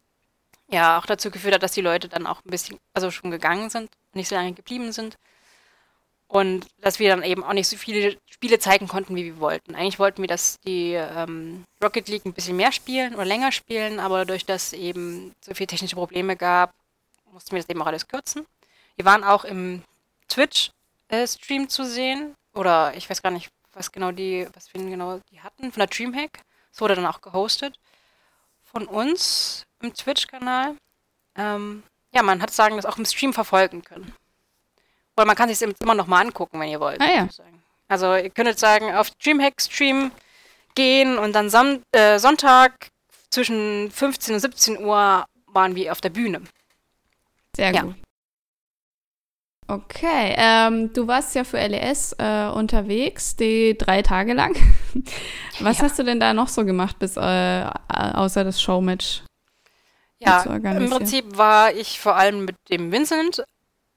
[0.69, 3.71] ja auch dazu geführt hat, dass die Leute dann auch ein bisschen, also schon gegangen
[3.71, 5.17] sind, nicht so lange geblieben sind.
[6.29, 9.77] Und dass wir dann eben auch nicht so viele Spiele zeigen konnten, wie wir wollten.
[9.77, 14.01] Eigentlich wollten wir, dass die ähm, Rocket League ein bisschen mehr spielen oder länger spielen,
[14.01, 16.75] aber dadurch, dass eben so viele technische Probleme gab,
[17.33, 18.45] mussten wir das eben auch alles kürzen.
[18.97, 19.83] Wir waren auch im
[20.29, 20.76] Twitch-Stream
[21.09, 25.41] äh, zu sehen oder ich weiß gar nicht, was genau die, was wir genau die
[25.41, 26.41] hatten, von der Dreamhack.
[26.73, 27.79] Es wurde dann auch gehostet
[28.65, 30.77] von uns im Twitch-Kanal.
[31.37, 31.83] Ähm,
[32.15, 34.15] ja, man hat sagen, das auch im Stream verfolgen können.
[35.17, 37.01] Oder man kann sich es immer noch mal angucken, wenn ihr wollt.
[37.01, 37.29] Ah, ja.
[37.89, 40.11] Also ihr könntet sagen, auf Dreamhack-Stream
[40.75, 42.89] gehen und dann Son äh, Sonntag
[43.31, 46.43] zwischen 15 und 17 Uhr waren wir auf der Bühne.
[47.55, 47.83] Sehr ja.
[47.83, 47.95] gut.
[49.69, 54.55] Okay, ähm, du warst ja für LES äh, unterwegs, die drei Tage lang.
[55.61, 55.85] Was ja.
[55.85, 59.23] hast du denn da noch so gemacht, bis äh, außer das Showmatch?
[60.19, 63.45] Ja, im Prinzip war ich vor allem mit dem Vincent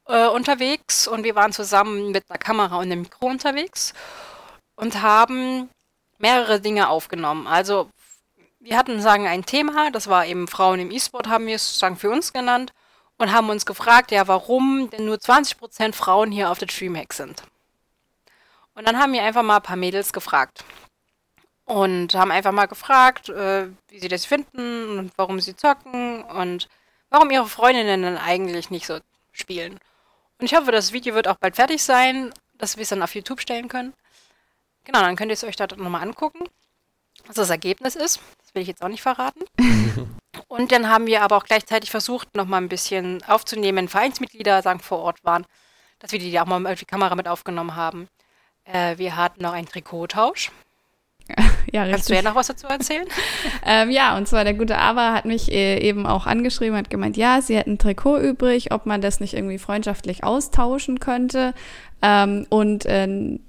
[0.08, 3.93] äh, unterwegs und wir waren zusammen mit einer Kamera und einem Mikro unterwegs
[4.75, 5.69] und haben
[6.17, 7.47] mehrere Dinge aufgenommen.
[7.47, 7.89] Also
[8.60, 11.95] wir hatten sagen ein Thema, das war eben Frauen im E-Sport, haben wir es sagen
[11.95, 12.73] für uns genannt
[13.19, 17.43] und haben uns gefragt, ja, warum denn nur 20% Frauen hier auf der Dreamhack sind.
[18.73, 20.63] Und dann haben wir einfach mal ein paar Mädels gefragt.
[21.65, 26.67] Und haben einfach mal gefragt, äh, wie sie das finden und warum sie zocken und
[27.10, 28.99] warum ihre Freundinnen dann eigentlich nicht so
[29.34, 29.79] spielen.
[30.39, 33.13] Und ich hoffe, das Video wird auch bald fertig sein, dass wir es dann auf
[33.13, 33.93] YouTube stellen können.
[34.86, 36.47] Genau, dann könnt ihr es euch da nochmal angucken,
[37.27, 38.21] was das Ergebnis ist.
[38.49, 39.41] Das will ich jetzt auch nicht verraten.
[40.47, 44.79] Und dann haben wir aber auch gleichzeitig versucht, nochmal ein bisschen aufzunehmen, wenn Vereinsmitglieder sagen,
[44.79, 45.45] vor Ort waren,
[45.99, 48.07] dass wir die auch mal auf die Kamera mit aufgenommen haben.
[48.63, 50.49] Äh, wir hatten noch einen Trikottausch.
[51.71, 51.97] Ja, richtig.
[51.97, 53.05] Kannst du ja noch was dazu erzählen?
[53.65, 57.15] ähm, ja, und zwar der gute Ava hat mich äh, eben auch angeschrieben, hat gemeint,
[57.15, 61.53] ja, sie hätten ein Trikot übrig, ob man das nicht irgendwie freundschaftlich austauschen könnte.
[62.01, 63.07] Ähm, und äh,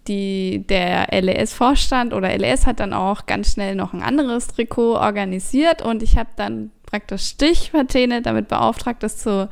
[0.08, 5.82] die, der LES-Vorstand oder LES hat dann auch ganz schnell noch ein anderes Trikot organisiert
[5.82, 9.48] und ich habe dann praktisch Stichpartene damit beauftragt, das zu,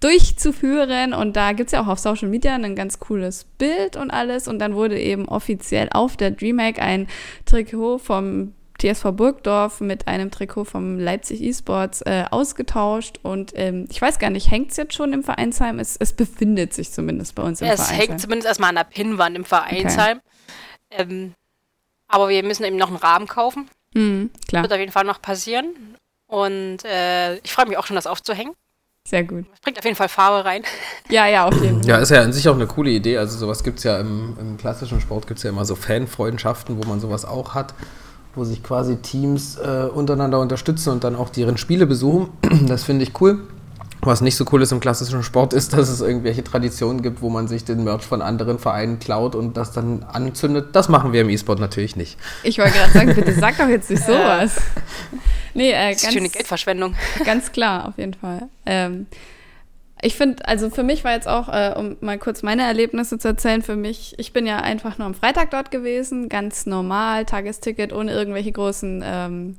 [0.00, 1.14] durchzuführen.
[1.14, 4.48] Und da gibt es ja auch auf Social Media ein ganz cooles Bild und alles.
[4.48, 7.08] Und dann wurde eben offiziell auf der DreamHack ein
[7.46, 13.20] Trikot vom TSV Burgdorf mit einem Trikot vom Leipzig eSports äh, ausgetauscht.
[13.22, 15.78] Und ähm, ich weiß gar nicht, hängt es jetzt schon im Vereinsheim?
[15.78, 18.00] Es, es befindet sich zumindest bei uns im ja, Vereinsheim.
[18.00, 20.20] Es hängt zumindest erstmal an der Pinnwand im Vereinsheim.
[20.90, 21.02] Okay.
[21.08, 21.34] Ähm,
[22.08, 23.70] aber wir müssen eben noch einen Rahmen kaufen.
[23.94, 24.62] Mhm, klar.
[24.62, 25.96] Das wird auf jeden Fall noch passieren.
[26.32, 28.54] Und äh, ich freue mich auch schon, das aufzuhängen.
[29.06, 29.44] Sehr gut.
[29.50, 30.62] Das bringt auf jeden Fall Farbe rein.
[31.10, 31.90] Ja, ja, auf jeden Fall.
[31.90, 33.18] Ja, ist ja an sich auch eine coole Idee.
[33.18, 36.82] Also sowas gibt es ja im, im, klassischen Sport, gibt es ja immer so Fanfreundschaften,
[36.82, 37.74] wo man sowas auch hat,
[38.34, 42.30] wo sich quasi Teams äh, untereinander unterstützen und dann auch deren Spiele besuchen.
[42.66, 43.40] Das finde ich cool.
[44.04, 47.30] Was nicht so cool ist im klassischen Sport, ist, dass es irgendwelche Traditionen gibt, wo
[47.30, 50.74] man sich den Merch von anderen Vereinen klaut und das dann anzündet.
[50.74, 52.18] Das machen wir im E-Sport natürlich nicht.
[52.42, 54.56] Ich wollte gerade sagen, bitte sag doch jetzt nicht sowas.
[55.54, 56.96] nee, äh, das ist ganz, schöne Geldverschwendung.
[57.24, 58.48] Ganz klar, auf jeden Fall.
[58.66, 59.06] Ähm,
[60.04, 63.28] ich finde, also für mich war jetzt auch, äh, um mal kurz meine Erlebnisse zu
[63.28, 67.92] erzählen, für mich, ich bin ja einfach nur am Freitag dort gewesen, ganz normal, Tagesticket,
[67.92, 69.56] ohne irgendwelche großen ähm,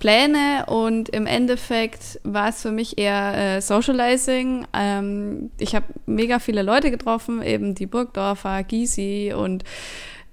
[0.00, 4.66] Pläne und im Endeffekt war es für mich eher äh, Socializing.
[4.72, 9.62] Ähm, ich habe mega viele Leute getroffen, eben die Burgdorfer, Gysi und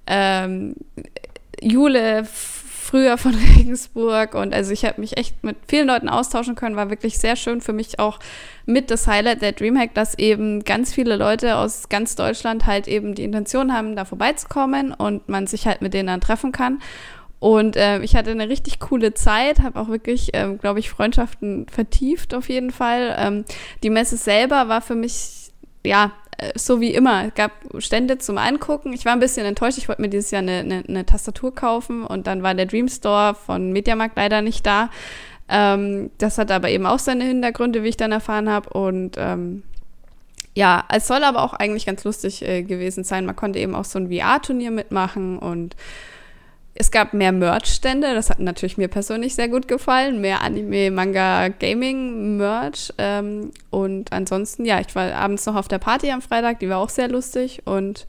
[0.07, 0.75] ähm,
[1.61, 2.25] Jule
[2.87, 6.89] früher von Regensburg und also ich habe mich echt mit vielen Leuten austauschen können, war
[6.89, 8.19] wirklich sehr schön für mich auch
[8.65, 13.15] mit das Highlight der Dreamhack, dass eben ganz viele Leute aus ganz Deutschland halt eben
[13.15, 16.79] die Intention haben, da vorbeizukommen und man sich halt mit denen dann treffen kann
[17.39, 21.67] und äh, ich hatte eine richtig coole Zeit, habe auch wirklich, ähm, glaube ich, Freundschaften
[21.69, 23.15] vertieft auf jeden Fall.
[23.17, 23.45] Ähm,
[23.83, 25.51] die Messe selber war für mich,
[25.85, 27.25] ja, äh, so wie immer.
[27.27, 28.91] Es gab Stände zum Angucken.
[28.93, 29.77] Ich war ein bisschen enttäuscht.
[29.77, 32.87] Ich wollte mir dieses Jahr eine, eine, eine, Tastatur kaufen und dann war der Dream
[32.87, 34.89] Store von Mediamarkt leider nicht da.
[35.47, 38.69] Ähm, das hat aber eben auch seine Hintergründe, wie ich dann erfahren habe.
[38.71, 39.61] Und ähm,
[40.55, 43.27] ja, es soll aber auch eigentlich ganz lustig äh, gewesen sein.
[43.27, 45.75] Man konnte eben auch so ein VR-Turnier mitmachen und
[46.79, 50.21] es gab mehr Merch-Stände, das hat natürlich mir persönlich sehr gut gefallen.
[50.21, 52.93] Mehr Anime, Manga, Gaming, Merch.
[52.99, 56.77] Ähm, und ansonsten, ja, ich war abends noch auf der Party am Freitag, die war
[56.77, 57.63] auch sehr lustig.
[57.65, 58.05] Und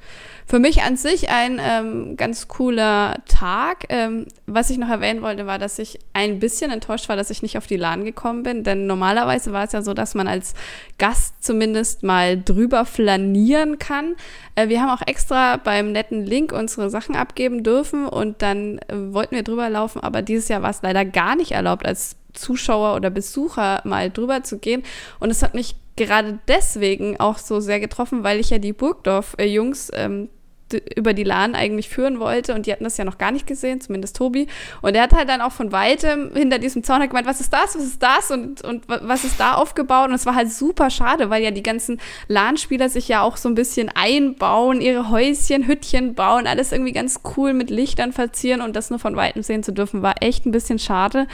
[0.48, 3.84] für mich an sich ein ähm, ganz cooler Tag.
[3.90, 7.42] Ähm, was ich noch erwähnen wollte, war, dass ich ein bisschen enttäuscht war, dass ich
[7.42, 8.64] nicht auf die LAN gekommen bin.
[8.64, 10.54] Denn normalerweise war es ja so, dass man als
[10.96, 14.16] Gast zumindest mal drüber flanieren kann.
[14.54, 19.12] Äh, wir haben auch extra beim netten Link unsere Sachen abgeben dürfen und dann äh,
[19.12, 20.02] wollten wir drüber laufen.
[20.02, 24.42] Aber dieses Jahr war es leider gar nicht erlaubt, als Zuschauer oder Besucher mal drüber
[24.44, 24.82] zu gehen.
[25.20, 29.90] Und es hat mich gerade deswegen auch so sehr getroffen, weil ich ja die Burgdorf-Jungs
[29.94, 30.30] ähm,
[30.72, 33.80] über die LAN eigentlich führen wollte und die hatten das ja noch gar nicht gesehen,
[33.80, 34.46] zumindest Tobi.
[34.82, 37.74] Und er hat halt dann auch von weitem hinter diesem Zaun gemeint, was ist das,
[37.74, 40.08] was ist das und, und was ist da aufgebaut?
[40.08, 43.48] Und es war halt super schade, weil ja die ganzen LAN-Spieler sich ja auch so
[43.48, 48.76] ein bisschen einbauen, ihre Häuschen, Hüttchen bauen, alles irgendwie ganz cool mit Lichtern verzieren und
[48.76, 51.26] das nur von weitem sehen zu dürfen, war echt ein bisschen schade.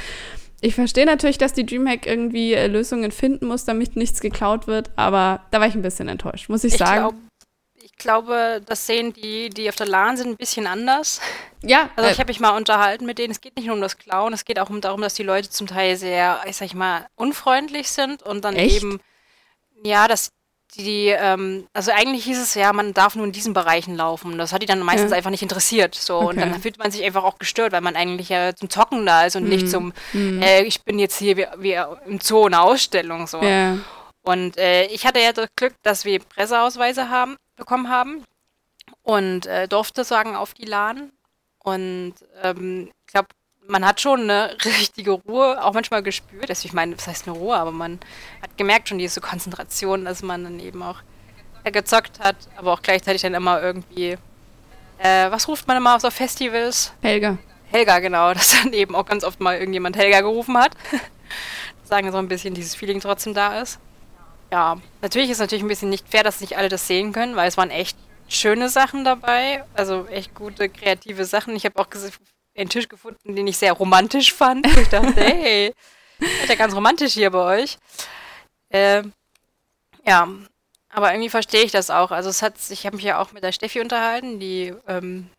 [0.61, 4.91] Ich verstehe natürlich, dass die Dreamhack irgendwie äh, Lösungen finden muss, damit nichts geklaut wird,
[4.97, 7.01] aber da war ich ein bisschen enttäuscht, muss ich, ich sagen.
[7.01, 7.15] Glaub,
[7.97, 11.21] glaube, das sehen die, die auf der LAN sind, ein bisschen anders.
[11.63, 11.91] Ja.
[11.97, 13.31] Also ich äh, habe mich mal unterhalten mit denen.
[13.31, 15.51] Es geht nicht nur um das Klauen, es geht auch um darum, dass die Leute
[15.51, 18.77] zum Teil sehr, ich sag mal, unfreundlich sind und dann Echt?
[18.77, 19.01] eben,
[19.85, 20.31] ja, dass
[20.77, 24.39] die, ähm, also eigentlich hieß es ja, man darf nur in diesen Bereichen laufen.
[24.39, 25.17] Das hat die dann meistens ja.
[25.17, 25.95] einfach nicht interessiert.
[25.95, 26.17] So.
[26.17, 26.27] Okay.
[26.27, 29.25] Und dann fühlt man sich einfach auch gestört, weil man eigentlich ja zum Zocken da
[29.25, 29.49] ist und mm.
[29.49, 29.71] nicht mhm.
[29.71, 30.43] zum, mm.
[30.43, 33.27] äh, ich bin jetzt hier wie, wie im Zoo eine Ausstellung.
[33.27, 33.41] So.
[33.43, 33.79] Ja.
[34.23, 38.25] Und äh, ich hatte ja das Glück, dass wir Presseausweise haben bekommen haben
[39.03, 41.11] und äh, durfte sagen auf die LAN.
[41.59, 43.29] Und ähm, ich glaube,
[43.67, 46.51] man hat schon eine richtige Ruhe auch manchmal gespürt.
[46.51, 48.01] Also ich meine, das heißt eine Ruhe, aber man
[48.43, 51.01] hat gemerkt schon diese Konzentration, dass man dann eben auch
[51.65, 54.19] gezockt hat, aber auch gleichzeitig dann immer irgendwie,
[54.99, 56.93] äh, was ruft man immer auf so Festivals?
[57.01, 57.39] Helga.
[57.71, 60.73] Helga, genau, dass dann eben auch ganz oft mal irgendjemand Helga gerufen hat.
[61.85, 63.79] Sagen so ein bisschen dieses Feeling trotzdem da ist.
[64.55, 67.35] Ja, natürlich ist es natürlich ein bisschen nicht fair, dass nicht alle das sehen können,
[67.35, 71.57] weil es waren echt schöne Sachen dabei, also echt gute kreative Sachen.
[71.57, 71.89] Ich habe auch
[72.57, 74.65] einen Tisch gefunden, den ich sehr romantisch fand.
[74.65, 75.75] ich dachte, hey,
[76.21, 77.79] ist ja ganz romantisch hier bei euch.
[78.69, 79.03] Äh,
[80.07, 80.29] ja,
[80.89, 82.13] aber irgendwie verstehe ich das auch.
[82.13, 85.31] Also es hat, ich habe mich ja auch mit der Steffi unterhalten, die ähm,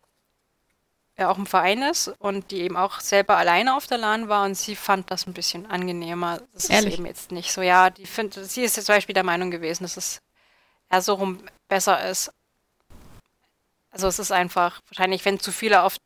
[1.18, 4.44] ja auch im Verein ist und die eben auch selber alleine auf der LAN war
[4.44, 6.40] und sie fand das ein bisschen angenehmer.
[6.52, 6.94] Das Ehrlich?
[6.94, 7.62] ist eben jetzt nicht so.
[7.62, 10.20] Ja, die findet, sie ist jetzt zum Beispiel der Meinung gewesen, dass es
[10.90, 12.32] eher so rum besser ist.
[13.90, 15.96] Also es ist einfach, wahrscheinlich, wenn zu viele auf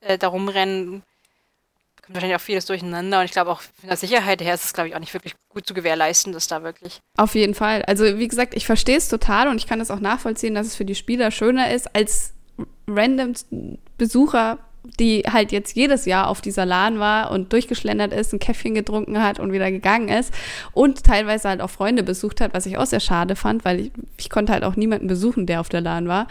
[0.00, 1.02] äh, darum rennen,
[2.02, 3.20] kommt wahrscheinlich auch vieles durcheinander.
[3.20, 5.34] Und ich glaube auch von der Sicherheit her ist es, glaube ich, auch nicht wirklich
[5.48, 7.00] gut zu gewährleisten, dass da wirklich.
[7.16, 7.82] Auf jeden Fall.
[7.86, 10.76] Also wie gesagt, ich verstehe es total und ich kann es auch nachvollziehen, dass es
[10.76, 12.34] für die Spieler schöner ist, als
[12.88, 13.34] random
[13.96, 14.58] Besucher
[14.98, 19.22] die halt jetzt jedes Jahr auf dieser LAN war und durchgeschlendert ist, ein Käffchen getrunken
[19.22, 20.32] hat und wieder gegangen ist
[20.72, 23.92] und teilweise halt auch Freunde besucht hat, was ich auch sehr schade fand, weil ich,
[24.16, 26.26] ich konnte halt auch niemanden besuchen, der auf der LAN war.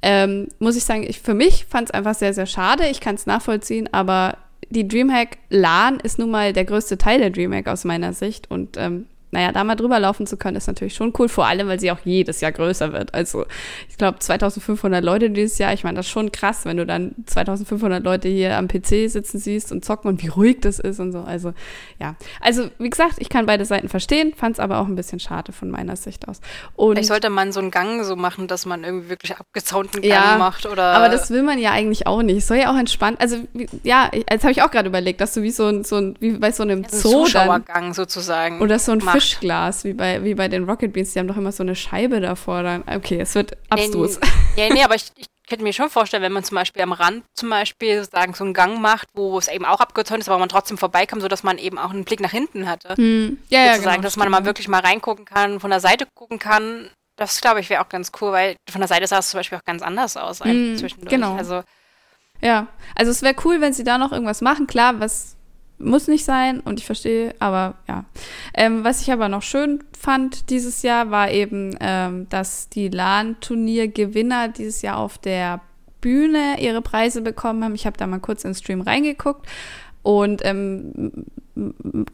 [0.00, 2.86] Ähm, muss ich sagen, ich, für mich fand es einfach sehr, sehr schade.
[2.88, 4.38] Ich kann es nachvollziehen, aber
[4.70, 8.76] die Dreamhack LAN ist nun mal der größte Teil der Dreamhack aus meiner Sicht und
[8.76, 11.78] ähm, naja, da mal drüber laufen zu können, ist natürlich schon cool, vor allem, weil
[11.78, 13.12] sie auch jedes Jahr größer wird.
[13.14, 13.44] Also,
[13.88, 17.14] ich glaube, 2500 Leute dieses Jahr, ich meine, das ist schon krass, wenn du dann
[17.26, 21.12] 2500 Leute hier am PC sitzen siehst und zocken und wie ruhig das ist und
[21.12, 21.20] so.
[21.20, 21.52] Also,
[22.00, 22.16] ja.
[22.40, 25.52] Also, wie gesagt, ich kann beide Seiten verstehen, fand es aber auch ein bisschen schade
[25.52, 26.40] von meiner Sicht aus.
[26.74, 30.10] Und Vielleicht sollte man so einen Gang so machen, dass man irgendwie wirklich abgezaunten Gang
[30.10, 30.84] ja, macht oder.
[30.94, 32.38] Aber das will man ja eigentlich auch nicht.
[32.38, 33.20] Es soll ja auch entspannt.
[33.20, 33.36] Also,
[33.82, 36.32] ja, jetzt habe ich auch gerade überlegt, dass du wie so ein, so ein, wie
[36.32, 37.24] bei so einem ja, Zoo.
[37.24, 38.60] Zuschauergang sozusagen.
[38.62, 39.17] Oder so ein macht.
[39.18, 42.20] Fischglas, wie bei, wie bei den Rocket Beans, die haben doch immer so eine Scheibe
[42.20, 42.62] davor.
[42.62, 44.20] Dann, okay, es wird abstrus.
[44.56, 47.24] Ja, nee, aber ich, ich könnte mir schon vorstellen, wenn man zum Beispiel am Rand
[47.34, 50.48] zum Beispiel sozusagen so einen Gang macht, wo es eben auch abgezäunt ist, aber man
[50.48, 52.94] trotzdem vorbeikommt, sodass man eben auch einen Blick nach hinten hatte.
[52.96, 53.38] Hm.
[53.48, 56.90] Ja, ja, genau, dass man mal wirklich mal reingucken kann, von der Seite gucken kann.
[57.16, 59.58] Das glaube ich wäre auch ganz cool, weil von der Seite sah es zum Beispiel
[59.58, 61.10] auch ganz anders aus hm, zwischendurch.
[61.10, 61.34] Genau.
[61.34, 61.62] Also,
[62.40, 64.68] ja, also es wäre cool, wenn sie da noch irgendwas machen.
[64.68, 65.37] Klar, was
[65.78, 68.04] muss nicht sein und ich verstehe, aber ja.
[68.54, 74.48] Ähm, was ich aber noch schön fand dieses Jahr, war eben, ähm, dass die LAN-Turniergewinner
[74.48, 75.60] dieses Jahr auf der
[76.00, 77.74] Bühne ihre Preise bekommen haben.
[77.74, 79.46] Ich habe da mal kurz in den Stream reingeguckt
[80.02, 81.26] und ähm,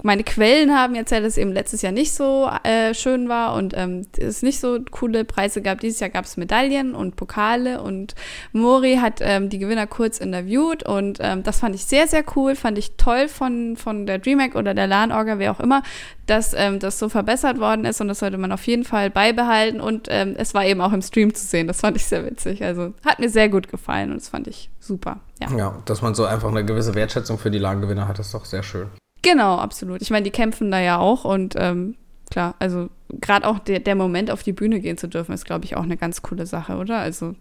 [0.02, 3.74] meine Quellen haben erzählt, dass es eben letztes Jahr nicht so äh, schön war und
[3.76, 5.80] ähm, es nicht so coole Preise gab.
[5.80, 8.14] Dieses Jahr gab es Medaillen und Pokale und
[8.52, 12.56] Mori hat ähm, die Gewinner kurz interviewt und ähm, das fand ich sehr, sehr cool,
[12.56, 15.82] fand ich toll von, von der DreamHack oder der LAN-Orga, wer auch immer,
[16.26, 19.80] dass ähm, das so verbessert worden ist und das sollte man auf jeden Fall beibehalten
[19.80, 21.66] und ähm, es war eben auch im Stream zu sehen.
[21.66, 22.64] Das fand ich sehr witzig.
[22.64, 25.20] Also hat mir sehr gut gefallen und das fand ich super.
[25.40, 28.46] Ja, ja dass man so einfach eine gewisse Wertschätzung für die LAN-Gewinner hat, ist doch
[28.46, 28.88] sehr schön.
[29.24, 30.02] Genau, absolut.
[30.02, 31.96] Ich meine, die kämpfen da ja auch und ähm,
[32.30, 35.64] klar, also gerade auch der, der Moment, auf die Bühne gehen zu dürfen, ist, glaube
[35.64, 36.98] ich, auch eine ganz coole Sache, oder?
[36.98, 37.34] Also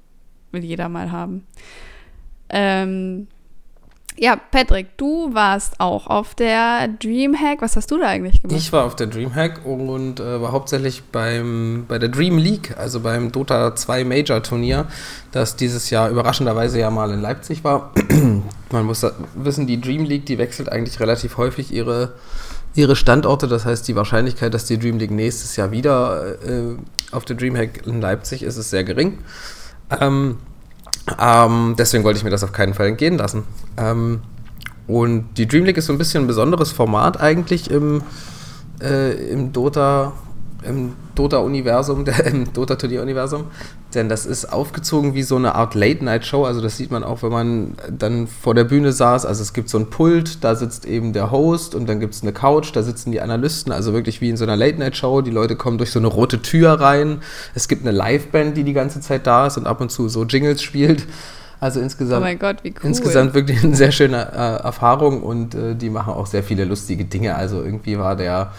[0.52, 1.46] will jeder mal haben.
[2.50, 3.28] Ähm,
[4.18, 7.62] ja, Patrick, du warst auch auf der Dreamhack.
[7.62, 8.58] Was hast du da eigentlich gemacht?
[8.58, 13.00] Ich war auf der Dreamhack und äh, war hauptsächlich beim, bei der Dream League, also
[13.00, 14.88] beim Dota 2 Major Turnier,
[15.32, 17.92] das dieses Jahr überraschenderweise ja mal in Leipzig war.
[18.74, 19.06] Man muss
[19.36, 22.14] wissen, die Dream League, die wechselt eigentlich relativ häufig ihre,
[22.74, 23.48] ihre Standorte.
[23.48, 26.76] Das heißt, die Wahrscheinlichkeit, dass die Dream League nächstes Jahr wieder äh,
[27.12, 29.20] auf der Dreamhack in Leipzig ist, ist sehr gering.
[30.02, 30.38] Ähm,
[31.20, 33.44] ähm, deswegen wollte ich mir das auf keinen Fall entgehen lassen.
[33.78, 34.22] Ähm,
[34.88, 38.02] und die Dream League ist so ein bisschen ein besonderes Format eigentlich im,
[38.82, 40.14] äh, im Dota
[40.64, 43.46] im Dota-Universum, im Dota-Turnier-Universum.
[43.94, 46.46] Denn das ist aufgezogen wie so eine Art Late-Night-Show.
[46.46, 49.26] Also das sieht man auch, wenn man dann vor der Bühne saß.
[49.26, 52.24] Also es gibt so ein Pult, da sitzt eben der Host und dann gibt es
[52.24, 53.72] eine Couch, da sitzen die Analysten.
[53.72, 55.22] Also wirklich wie in so einer Late-Night-Show.
[55.22, 57.22] Die Leute kommen durch so eine rote Tür rein.
[57.54, 60.24] Es gibt eine Live-Band, die die ganze Zeit da ist und ab und zu so
[60.24, 61.06] Jingles spielt.
[61.64, 62.72] Also insgesamt, oh Gott, cool.
[62.84, 67.06] insgesamt wirklich eine sehr schöne äh, Erfahrung und äh, die machen auch sehr viele lustige
[67.06, 67.36] Dinge.
[67.36, 68.52] Also irgendwie war der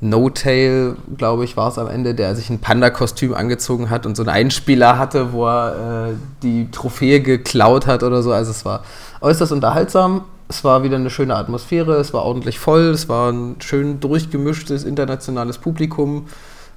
[0.00, 4.22] No-Tail, glaube ich, war es am Ende, der sich ein Panda-Kostüm angezogen hat und so
[4.22, 8.32] einen Einspieler hatte, wo er äh, die Trophäe geklaut hat oder so.
[8.32, 8.84] Also es war
[9.20, 10.24] äußerst unterhaltsam.
[10.48, 14.84] Es war wieder eine schöne Atmosphäre, es war ordentlich voll, es war ein schön durchgemischtes
[14.84, 16.26] internationales Publikum.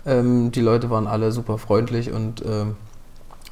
[0.06, 2.76] Ähm, die Leute waren alle super freundlich und ähm,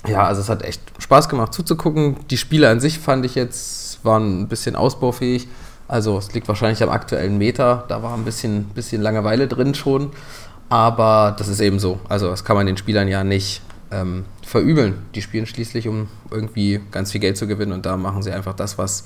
[0.08, 2.18] ja, also es hat echt Spaß gemacht zuzugucken.
[2.30, 5.48] Die Spiele an sich fand ich jetzt, waren ein bisschen ausbaufähig.
[5.90, 10.12] Also es liegt wahrscheinlich am aktuellen Meter, da war ein bisschen, bisschen Langeweile drin schon.
[10.70, 12.00] Aber das ist eben so.
[12.08, 15.00] Also das kann man den Spielern ja nicht ähm, verübeln.
[15.16, 18.54] Die spielen schließlich, um irgendwie ganz viel Geld zu gewinnen und da machen sie einfach
[18.54, 19.06] das, was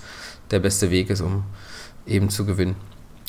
[0.52, 1.46] der beste Weg ist, um
[2.06, 2.76] eben zu gewinnen.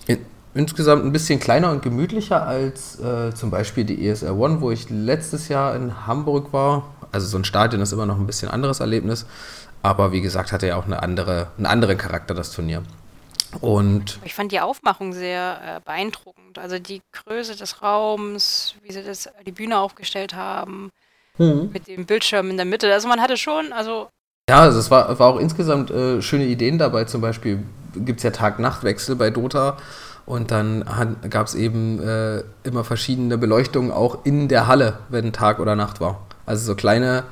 [0.09, 0.19] In,
[0.55, 4.91] insgesamt ein bisschen kleiner und gemütlicher als äh, zum Beispiel die ESR One, wo ich
[4.91, 6.89] letztes Jahr in Hamburg war.
[7.13, 9.27] Also so ein Stadion ist immer noch ein bisschen anderes Erlebnis.
[9.85, 12.83] Aber wie gesagt, hatte ja auch eine andere, einen anderen Charakter, das Turnier.
[13.61, 16.59] Und ich fand die Aufmachung sehr äh, beeindruckend.
[16.59, 20.91] Also die Größe des Raums, wie sie das, die Bühne aufgestellt haben,
[21.39, 21.71] mhm.
[21.73, 22.93] mit dem Bildschirm in der Mitte.
[22.93, 24.09] Also man hatte schon, also.
[24.49, 27.05] Ja, also es war, war auch insgesamt äh, schöne Ideen dabei.
[27.05, 27.63] Zum Beispiel
[27.95, 29.79] gibt es ja Tag-Nacht-Wechsel bei Dota.
[30.27, 30.85] Und dann
[31.29, 36.01] gab es eben äh, immer verschiedene Beleuchtungen auch in der Halle, wenn Tag oder Nacht
[36.01, 36.27] war.
[36.47, 37.25] Also so kleine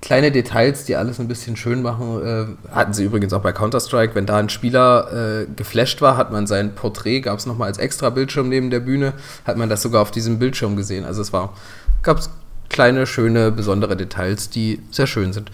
[0.00, 2.22] kleine Details, die alles ein bisschen schön machen.
[2.24, 4.14] Äh, hatten sie übrigens auch bei Counter-Strike.
[4.14, 7.78] Wenn da ein Spieler äh, geflasht war, hat man sein Porträt, gab es nochmal als
[7.78, 11.04] extra Bildschirm neben der Bühne, hat man das sogar auf diesem Bildschirm gesehen.
[11.04, 11.54] Also es war,
[12.02, 12.30] gab es
[12.68, 15.50] kleine, schöne, besondere Details, die sehr schön sind.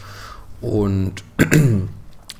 [0.60, 1.24] Und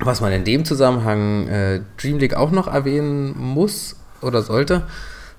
[0.00, 4.82] was man in dem Zusammenhang äh, Dream League auch noch erwähnen muss oder sollte,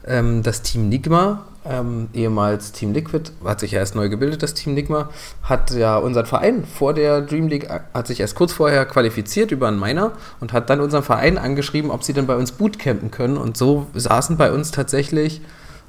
[0.06, 4.54] ähm, das Team Nigma, ähm, ehemals Team Liquid, hat sich ja erst neu gebildet, das
[4.54, 5.10] Team Nigma,
[5.44, 9.52] hat ja unseren Verein vor der Dream League, äh, hat sich erst kurz vorher qualifiziert
[9.52, 13.12] über einen Miner und hat dann unseren Verein angeschrieben, ob sie denn bei uns bootcampen
[13.12, 13.38] können.
[13.38, 15.42] Und so saßen bei uns tatsächlich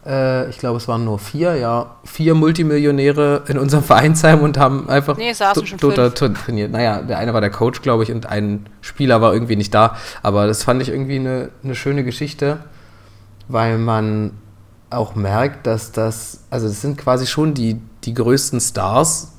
[0.06, 4.88] äh, ich glaube, es waren nur vier, ja, vier Multimillionäre in unserem Vereinsheim und haben
[4.88, 6.70] einfach nee, schon total trainiert.
[6.70, 9.96] Naja, der eine war der Coach, glaube ich, und ein Spieler war irgendwie nicht da.
[10.22, 12.58] Aber das fand ich irgendwie eine, eine schöne Geschichte,
[13.48, 14.32] weil man
[14.90, 19.32] auch merkt, dass das, also das sind quasi schon die, die größten Stars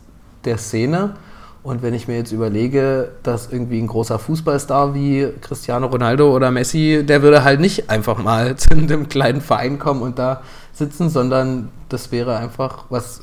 [0.45, 1.15] der Szene.
[1.63, 6.49] Und wenn ich mir jetzt überlege, dass irgendwie ein großer Fußballstar wie Cristiano Ronaldo oder
[6.49, 10.41] Messi, der würde halt nicht einfach mal zu einem kleinen Verein kommen und da
[10.73, 13.21] sitzen, sondern das wäre einfach was,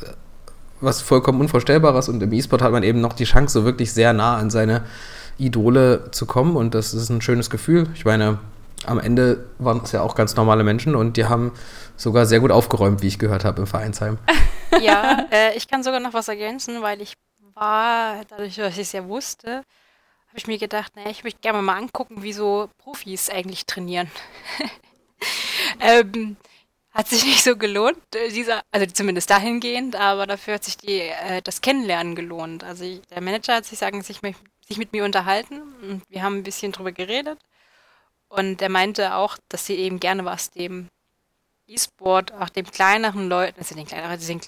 [0.81, 2.09] was vollkommen Unvorstellbares.
[2.09, 4.83] Und im E-Sport hat man eben noch die Chance, so wirklich sehr nah an seine
[5.39, 6.57] Idole zu kommen.
[6.57, 7.87] Und das ist ein schönes Gefühl.
[7.95, 8.39] Ich meine,
[8.87, 11.53] am Ende waren es ja auch ganz normale Menschen und die haben
[11.97, 14.19] sogar sehr gut aufgeräumt, wie ich gehört habe im Vereinsheim.
[14.81, 17.15] Ja, äh, ich kann sogar noch was ergänzen, weil ich
[17.55, 19.59] war, dadurch, dass ich es ja wusste,
[20.29, 24.11] habe ich mir gedacht, naja, ich möchte gerne mal angucken, wie so Profis eigentlich trainieren.
[25.81, 26.37] ähm,
[26.91, 31.01] hat sich nicht so gelohnt, äh, dieser, also zumindest dahingehend, aber dafür hat sich die,
[31.01, 32.65] äh, das Kennenlernen gelohnt.
[32.65, 34.21] Also ich, der Manager hat sich sagen, sich,
[34.67, 37.39] sich mit mir unterhalten und wir haben ein bisschen drüber geredet.
[38.29, 40.89] Und er meinte auch, dass sie eben gerne was dem
[41.67, 44.41] E-Sport, auch dem kleineren Leuten, also den kleineren, den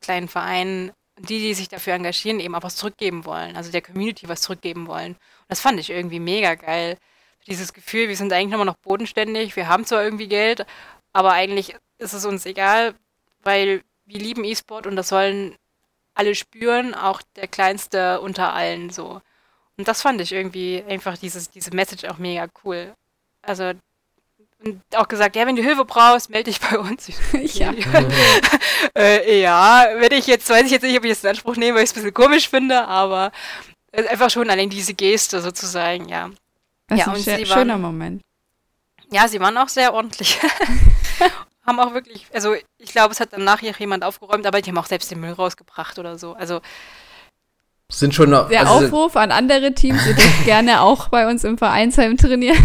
[0.00, 4.28] kleinen Vereinen, die, die sich dafür engagieren, eben auch was zurückgeben wollen, also der Community
[4.28, 5.12] was zurückgeben wollen.
[5.12, 6.98] Und das fand ich irgendwie mega geil.
[7.46, 10.66] Dieses Gefühl, wir sind eigentlich immer noch bodenständig, wir haben zwar irgendwie Geld,
[11.12, 12.94] aber eigentlich ist es uns egal,
[13.42, 15.56] weil wir lieben E-Sport und das sollen
[16.14, 19.20] alle spüren, auch der Kleinste unter allen so.
[19.76, 22.94] Und das fand ich irgendwie einfach dieses, diese Message auch mega cool.
[23.42, 23.72] Also
[24.64, 27.08] und auch gesagt, ja, wenn du Hilfe brauchst, melde dich bei uns.
[27.54, 27.72] ja.
[28.96, 31.76] äh, ja, wenn ich jetzt, weiß ich jetzt nicht, ob ich es in Anspruch nehme,
[31.76, 33.32] weil ich es ein bisschen komisch finde, aber
[33.92, 36.30] einfach schon allein diese Geste sozusagen, ja.
[36.88, 38.22] Das ja, ist ein schöner waren, Moment.
[39.10, 40.38] Ja, sie waren auch sehr ordentlich.
[41.66, 44.78] haben auch wirklich, also ich glaube, es hat danach hier jemand aufgeräumt, aber die haben
[44.78, 46.32] auch selbst den Müll rausgebracht oder so.
[46.32, 46.60] Also
[47.90, 51.42] sind schon noch, Der also Aufruf an andere Teams, ihr dürft gerne auch bei uns
[51.44, 52.58] im Vereinsheim trainieren.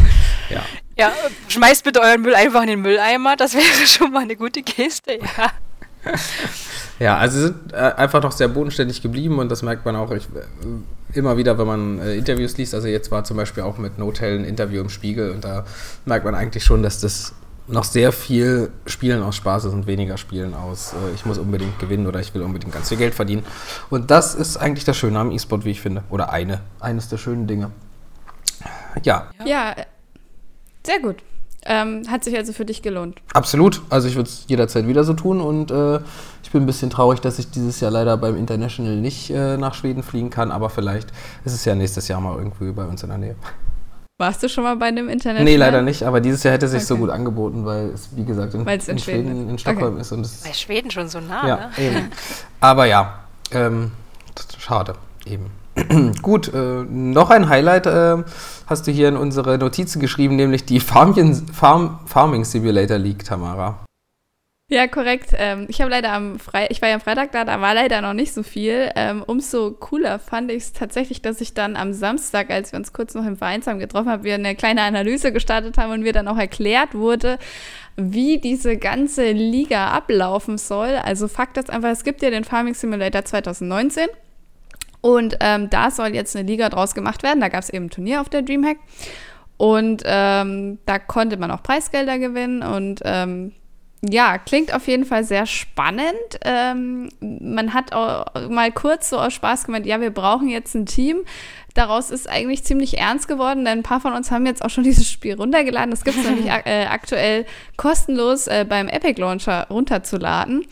[0.49, 0.61] Ja.
[0.95, 1.11] Ja,
[1.47, 5.13] schmeißt bitte euren Müll einfach in den Mülleimer, das wäre schon mal eine gute Geste,
[5.13, 5.51] ja.
[6.99, 10.11] Ja, also sie sind äh, einfach noch sehr bodenständig geblieben und das merkt man auch
[10.11, 12.75] ich, äh, immer wieder, wenn man äh, Interviews liest.
[12.75, 15.65] Also jetzt war zum Beispiel auch mit Notel ein Interview im Spiegel und da
[16.05, 17.33] merkt man eigentlich schon, dass das
[17.67, 21.79] noch sehr viel Spielen aus Spaß ist und weniger Spielen aus, äh, ich muss unbedingt
[21.79, 23.45] gewinnen oder ich will unbedingt ganz viel Geld verdienen.
[23.89, 26.03] Und das ist eigentlich das Schöne am E-Sport, wie ich finde.
[26.09, 27.71] Oder eine, eines der schönen Dinge.
[29.03, 29.29] Ja.
[29.45, 29.75] Ja,
[30.85, 31.17] sehr gut.
[31.65, 33.21] Ähm, hat sich also für dich gelohnt.
[33.33, 33.81] Absolut.
[33.89, 35.99] Also ich würde es jederzeit wieder so tun und äh,
[36.43, 39.73] ich bin ein bisschen traurig, dass ich dieses Jahr leider beim International nicht äh, nach
[39.73, 41.09] Schweden fliegen kann, aber vielleicht
[41.45, 43.35] ist es ja nächstes Jahr mal irgendwie bei uns in der Nähe.
[44.19, 45.43] Warst du schon mal bei einem Internet?
[45.43, 46.87] Nee, leider nicht, aber dieses Jahr hätte es sich okay.
[46.87, 50.01] so gut angeboten, weil es, wie gesagt, in, in, in Schweden, Schweden in Stockholm okay.
[50.01, 50.11] ist.
[50.11, 51.71] Und es bei Schweden schon so nah, ja, ne?
[51.77, 52.11] Eben.
[52.59, 53.19] Aber ja,
[53.51, 53.91] ähm,
[54.59, 54.93] schade,
[55.25, 55.51] eben.
[56.21, 58.23] gut, äh, noch ein Highlight äh,
[58.67, 63.79] hast du hier in unsere Notizen geschrieben, nämlich die Farming, Farm, Farming Simulator League, Tamara.
[64.73, 65.35] Ja, korrekt.
[65.37, 68.01] Ähm, ich habe leider am Fre ich war ja am Freitag da, da war leider
[68.01, 68.89] noch nicht so viel.
[68.95, 72.91] Ähm, umso cooler fand ich es tatsächlich, dass ich dann am Samstag, als wir uns
[72.91, 76.27] kurz noch im Vereinsheim getroffen haben, wir eine kleine Analyse gestartet haben und mir dann
[76.27, 77.37] auch erklärt wurde,
[77.97, 80.95] wie diese ganze Liga ablaufen soll.
[81.03, 84.07] Also Fakt ist einfach, es gibt ja den Farming Simulator 2019
[85.01, 87.41] und ähm, da soll jetzt eine Liga draus gemacht werden.
[87.41, 88.77] Da gab es eben ein Turnier auf der Dreamhack
[89.57, 93.51] und ähm, da konnte man auch Preisgelder gewinnen und ähm,
[94.09, 96.13] ja, klingt auf jeden Fall sehr spannend.
[96.43, 100.85] Ähm, man hat auch mal kurz so aus Spaß gemeint, ja, wir brauchen jetzt ein
[100.85, 101.21] Team.
[101.73, 104.83] Daraus ist eigentlich ziemlich ernst geworden, denn ein paar von uns haben jetzt auch schon
[104.83, 105.89] dieses Spiel runtergeladen.
[105.89, 107.45] Das gibt es nämlich äh, aktuell
[107.77, 110.65] kostenlos äh, beim Epic Launcher runterzuladen.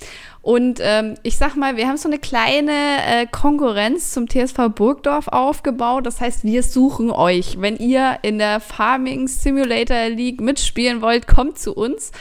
[0.44, 2.72] Und ähm, ich sag mal, wir haben so eine kleine
[3.06, 6.06] äh, Konkurrenz zum TSV Burgdorf aufgebaut.
[6.06, 7.62] Das heißt, wir suchen euch.
[7.62, 12.12] Wenn ihr in der Farming Simulator League mitspielen wollt, kommt zu uns.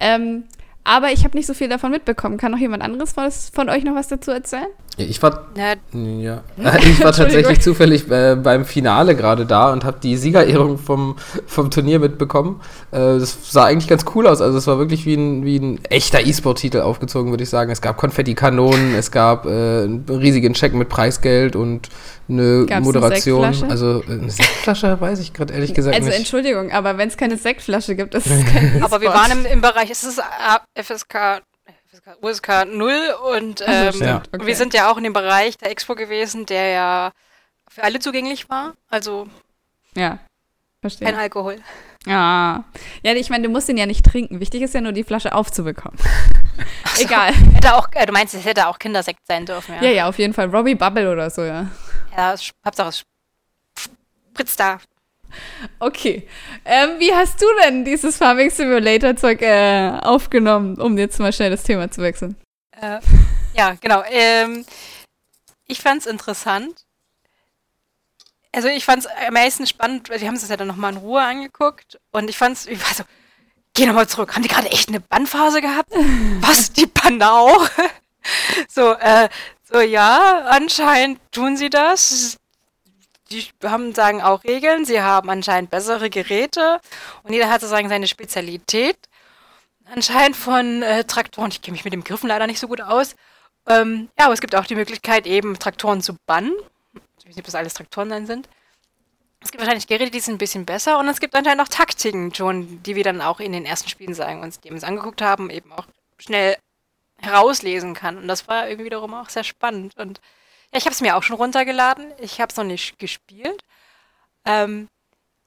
[0.00, 0.44] Ähm,
[0.86, 2.38] aber ich habe nicht so viel davon mitbekommen.
[2.38, 4.68] Kann noch jemand anderes von, von euch noch was dazu erzählen?
[4.98, 5.74] Ich war, ja.
[6.80, 11.16] ich war tatsächlich zufällig äh, beim Finale gerade da und habe die Siegerehrung vom,
[11.46, 12.62] vom Turnier mitbekommen.
[12.92, 14.40] Äh, das sah eigentlich ganz cool aus.
[14.40, 17.70] Also es war wirklich wie ein, wie ein echter E-Sport-Titel aufgezogen, würde ich sagen.
[17.70, 21.90] Es gab Konfettikanonen, es gab äh, einen riesigen Check mit Preisgeld und
[22.28, 23.44] eine Gab's Moderation.
[23.44, 26.14] Eine also eine Sektflasche weiß ich gerade ehrlich gesagt also, nicht.
[26.14, 29.44] Also Entschuldigung, aber wenn es keine Sektflasche gibt, ist es kein Aber wir waren im,
[29.44, 30.22] im Bereich, es ist
[30.74, 31.42] FSK
[32.22, 34.22] USK 0 und ähm, ja.
[34.32, 34.46] okay.
[34.46, 37.12] wir sind ja auch in dem Bereich der Expo gewesen, der ja
[37.68, 38.74] für alle zugänglich war.
[38.88, 39.28] Also
[39.94, 40.18] ja,
[40.80, 41.08] verstehe.
[41.08, 41.58] kein Alkohol.
[42.06, 42.64] Ja.
[43.02, 44.40] Ja, ich meine, du musst ihn ja nicht trinken.
[44.40, 45.98] Wichtig ist ja nur, die Flasche aufzubekommen.
[46.94, 47.02] So.
[47.02, 47.32] Egal.
[47.54, 49.82] Hätte auch, äh, du meinst, es hätte auch Kindersekt sein dürfen, ja?
[49.82, 50.48] Ja, ja, auf jeden Fall.
[50.48, 51.66] Robbie Bubble oder so, ja.
[52.16, 52.34] Ja,
[52.64, 53.04] Hauptsache es
[54.32, 54.78] spritzt da.
[55.78, 56.28] Okay.
[56.64, 61.50] Ähm, wie hast du denn dieses Farming Simulator Zeug äh, aufgenommen, um jetzt mal schnell
[61.50, 62.36] das Thema zu wechseln?
[62.80, 63.00] Äh,
[63.54, 64.02] ja, genau.
[64.10, 64.64] Ähm,
[65.66, 66.84] ich fand es interessant.
[68.52, 70.98] Also ich fand es am meisten spannend, weil wir haben es ja dann nochmal in
[70.98, 73.04] Ruhe angeguckt und ich fand es, ich war so,
[73.74, 74.34] geh nochmal zurück.
[74.34, 75.92] Haben die gerade echt eine Bannphase gehabt?
[76.40, 77.68] Was, die Bande auch?
[78.68, 79.28] so, äh,
[79.62, 82.38] so ja, anscheinend tun sie das
[83.30, 86.80] die haben, sagen auch Regeln, sie haben anscheinend bessere Geräte
[87.22, 88.96] und jeder hat sozusagen seine Spezialität.
[89.84, 93.14] Anscheinend von äh, Traktoren, ich kenne mich mit dem Griffen leider nicht so gut aus.
[93.68, 96.52] Ähm, ja, aber es gibt auch die Möglichkeit, eben Traktoren zu bannen.
[97.18, 98.48] Ich weiß nicht, ob das alles Traktoren dann sind.
[99.40, 102.34] Es gibt wahrscheinlich Geräte, die sind ein bisschen besser und es gibt anscheinend auch Taktiken
[102.34, 105.50] schon, die wir dann auch in den ersten Spielen sagen, uns die uns angeguckt haben,
[105.50, 105.86] eben auch
[106.18, 106.56] schnell
[107.18, 108.18] herauslesen kann.
[108.18, 109.96] Und das war irgendwie wiederum auch sehr spannend.
[109.96, 110.20] Und
[110.72, 112.12] ja, ich habe es mir auch schon runtergeladen.
[112.18, 113.62] Ich habe es noch nicht gespielt.
[114.44, 114.88] Ähm,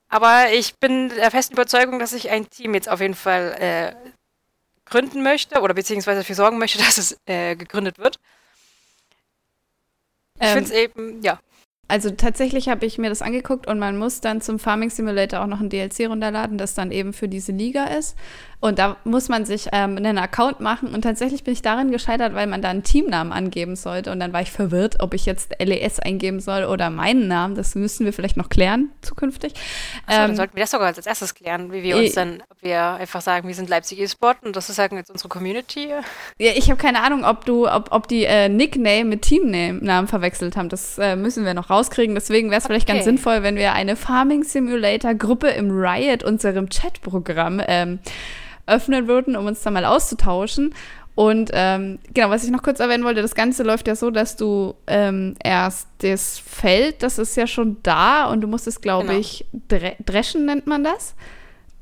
[0.09, 4.09] aber ich bin der festen Überzeugung, dass ich ein Team jetzt auf jeden Fall äh,
[4.86, 8.20] gründen möchte oder beziehungsweise dafür sorgen möchte, dass es äh, gegründet wird.
[10.36, 11.39] Ich ähm, finde es eben, ja.
[11.90, 15.48] Also tatsächlich habe ich mir das angeguckt und man muss dann zum Farming Simulator auch
[15.48, 18.16] noch ein DLC runterladen, das dann eben für diese Liga ist.
[18.62, 20.94] Und da muss man sich ähm, einen Account machen.
[20.94, 24.12] Und tatsächlich bin ich darin gescheitert, weil man da einen Teamnamen angeben sollte.
[24.12, 27.56] Und dann war ich verwirrt, ob ich jetzt LES eingeben soll oder meinen Namen.
[27.56, 29.54] Das müssen wir vielleicht noch klären zukünftig.
[30.06, 32.62] Achso, ähm, dann sollten wir das sogar als erstes klären, wie wir uns dann, ob
[32.62, 35.88] wir einfach sagen, wir sind Leipzig E-Sport und das ist sagen jetzt unsere Community.
[36.38, 40.58] Ja, ich habe keine Ahnung, ob du, ob, ob die äh, Nickname mit Teamnamen verwechselt
[40.58, 40.68] haben.
[40.68, 42.16] Das äh, müssen wir noch rauskriegen.
[42.16, 42.74] Deswegen wäre es okay.
[42.74, 48.00] vielleicht ganz sinnvoll, wenn wir eine Farming Simulator Gruppe im Riot, unserem Chatprogramm, ähm,
[48.68, 50.74] öffnen würden, um uns da mal auszutauschen.
[51.16, 54.38] Und ähm, genau, was ich noch kurz erwähnen wollte, das Ganze läuft ja so, dass
[54.38, 59.08] du ähm, erst das Feld, das ist ja schon da und du musst es, glaube
[59.08, 59.20] genau.
[59.20, 61.16] ich, dre dreschen nennt man das.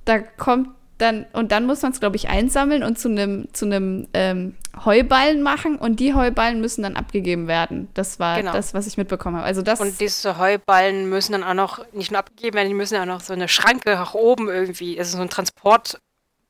[0.06, 3.68] Da kommt dann, und dann muss man es, glaube ich, einsammeln und zu einem zu
[4.14, 7.88] ähm, Heuballen machen und die Heuballen müssen dann abgegeben werden.
[7.94, 8.54] Das war genau.
[8.54, 9.46] das, was ich mitbekommen habe.
[9.46, 12.98] Also das und diese Heuballen müssen dann auch noch nicht nur abgegeben werden, die müssen
[12.98, 16.00] auch noch so eine Schranke nach oben irgendwie, also so ein Transport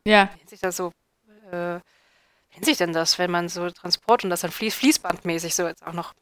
[0.08, 0.30] ja.
[0.34, 0.92] Wie nennt sich das so?
[1.52, 1.80] Äh,
[2.54, 5.86] nennt sich denn das, wenn man so Transport und das dann fließ, fließbandmäßig so jetzt
[5.86, 6.14] auch noch.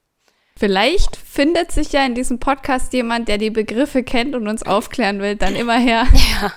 [0.58, 5.20] Vielleicht findet sich ja in diesem Podcast jemand, der die Begriffe kennt und uns aufklären
[5.20, 6.08] will, dann immer her.
[6.42, 6.54] Ja.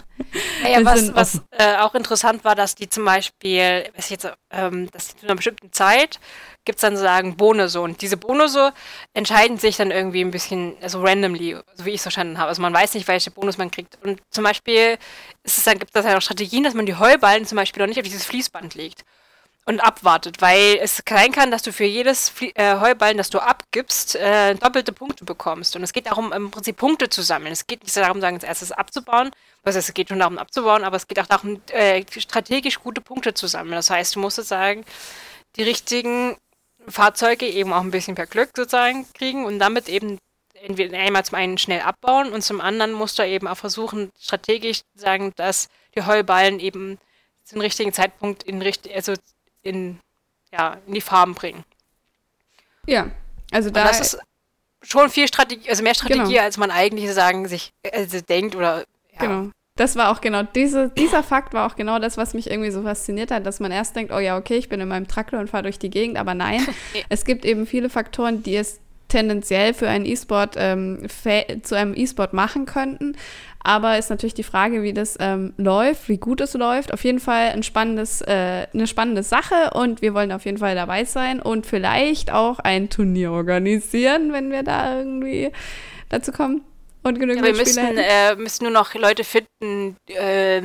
[0.65, 4.91] Naja, was, was äh, auch interessant war, dass die zum Beispiel, weiß ich jetzt, ähm,
[4.91, 6.19] dass die zu einer bestimmten Zeit
[6.65, 7.81] gibt es dann sozusagen Bonusse.
[7.81, 8.75] Und diese Bonusse
[9.15, 12.49] entscheiden sich dann irgendwie ein bisschen, also randomly, so wie ich es verstanden habe.
[12.49, 13.97] Also man weiß nicht, welche Bonus man kriegt.
[14.03, 14.99] Und zum Beispiel
[15.45, 17.89] ist es dann, gibt es dann auch Strategien, dass man die Heuballen zum Beispiel noch
[17.89, 19.05] nicht auf dieses Fließband legt
[19.69, 23.39] und abwartet, weil es sein kann, dass du für jedes Flie äh, Heuballen, das du
[23.39, 25.77] abgibst, äh, doppelte Punkte bekommst.
[25.77, 27.53] Und es geht darum, im Prinzip Punkte zu sammeln.
[27.53, 29.31] Es geht nicht darum, sagen, als erstes abzubauen,
[29.65, 33.03] was heißt, es geht schon darum abzubauen, aber es geht auch darum, äh, strategisch gute
[33.03, 33.75] Punkte zu sammeln.
[33.75, 34.87] Das heißt, du musst sozusagen
[35.57, 36.39] die richtigen
[36.89, 40.19] Fahrzeuge eben auch ein bisschen per Glück sozusagen kriegen und damit eben
[40.55, 44.79] entweder einmal zum einen schnell abbauen und zum anderen musst du eben auch versuchen, strategisch
[44.79, 46.99] zu sagen, dass die Heuballen eben
[47.45, 48.63] zum richtigen Zeitpunkt in,
[48.95, 49.13] also
[49.63, 49.99] in,
[50.53, 51.65] ja, in die Farben bringen.
[52.87, 53.11] Ja,
[53.51, 53.83] also da.
[53.83, 54.19] Und das ist
[54.83, 56.43] schon viel Strategie, also mehr Strategie, genau.
[56.43, 59.21] als man eigentlich sagen, sich also denkt oder ja.
[59.21, 62.73] Genau das war auch genau, diese, dieser Fakt war auch genau das, was mich irgendwie
[62.73, 65.39] so fasziniert hat, dass man erst denkt, oh ja, okay, ich bin in meinem Traktor
[65.39, 66.67] und fahre durch die Gegend, aber nein,
[67.09, 71.07] es gibt eben viele Faktoren, die es tendenziell für einen E-Sport ähm,
[71.63, 73.17] zu einem E-Sport machen könnten.
[73.61, 76.93] Aber ist natürlich die Frage, wie das ähm, läuft, wie gut es läuft.
[76.93, 80.75] Auf jeden Fall ein spannendes, äh, eine spannende Sache und wir wollen auf jeden Fall
[80.75, 85.51] dabei sein und vielleicht auch ein Turnier organisieren, wenn wir da irgendwie
[86.09, 86.65] dazu kommen.
[87.03, 90.63] Und genügend ja, wir müssen, äh, müssen nur noch Leute finden, äh,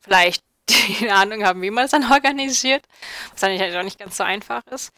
[0.00, 2.84] vielleicht die eine Ahnung haben, wie man es dann organisiert,
[3.32, 4.92] was dann auch nicht ganz so einfach ist.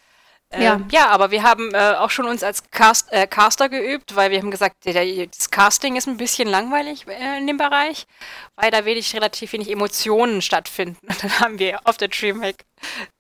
[0.52, 0.80] Ähm, ja.
[0.92, 4.38] ja, aber wir haben äh, auch schon uns als Cast, äh, Caster geübt, weil wir
[4.38, 8.06] haben gesagt, der, der, das Casting ist ein bisschen langweilig äh, in dem Bereich,
[8.54, 11.04] weil da wenig, relativ wenig Emotionen stattfinden.
[11.08, 12.64] Und dann haben wir auf der Dreamhack,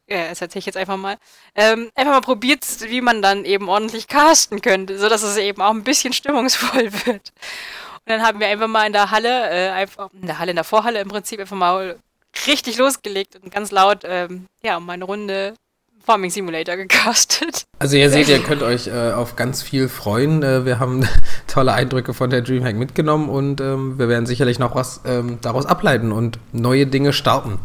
[0.06, 1.16] äh, das erzähle ich jetzt einfach mal,
[1.56, 5.72] ähm, einfach mal probiert, wie man dann eben ordentlich casten könnte, sodass es eben auch
[5.72, 7.32] ein bisschen stimmungsvoll wird.
[8.06, 10.56] Und dann haben wir einfach mal in der Halle, äh, einfach in der Halle, in
[10.56, 11.98] der Vorhalle im Prinzip einfach mal
[12.46, 15.54] richtig losgelegt und ganz laut, ähm, ja, um eine Runde
[16.06, 17.64] Farming Simulator gecastet.
[17.80, 20.42] Also ihr seht, ihr könnt euch äh, auf ganz viel freuen.
[20.42, 21.06] Äh, wir haben
[21.48, 25.66] tolle Eindrücke von der Dreamhack mitgenommen und ähm, wir werden sicherlich noch was ähm, daraus
[25.66, 27.58] ableiten und neue Dinge starten,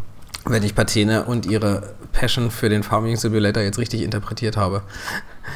[0.46, 4.84] wenn ich Patene und ihre Passion für den Farming Simulator jetzt richtig interpretiert habe.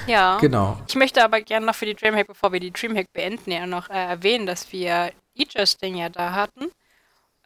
[0.07, 0.37] Ja.
[0.39, 0.77] Genau.
[0.87, 3.89] Ich möchte aber gerne noch für die Dreamhack, bevor wir die Dreamhack beenden, ja noch
[3.89, 6.65] äh, erwähnen, dass wir E-Justing ja da hatten.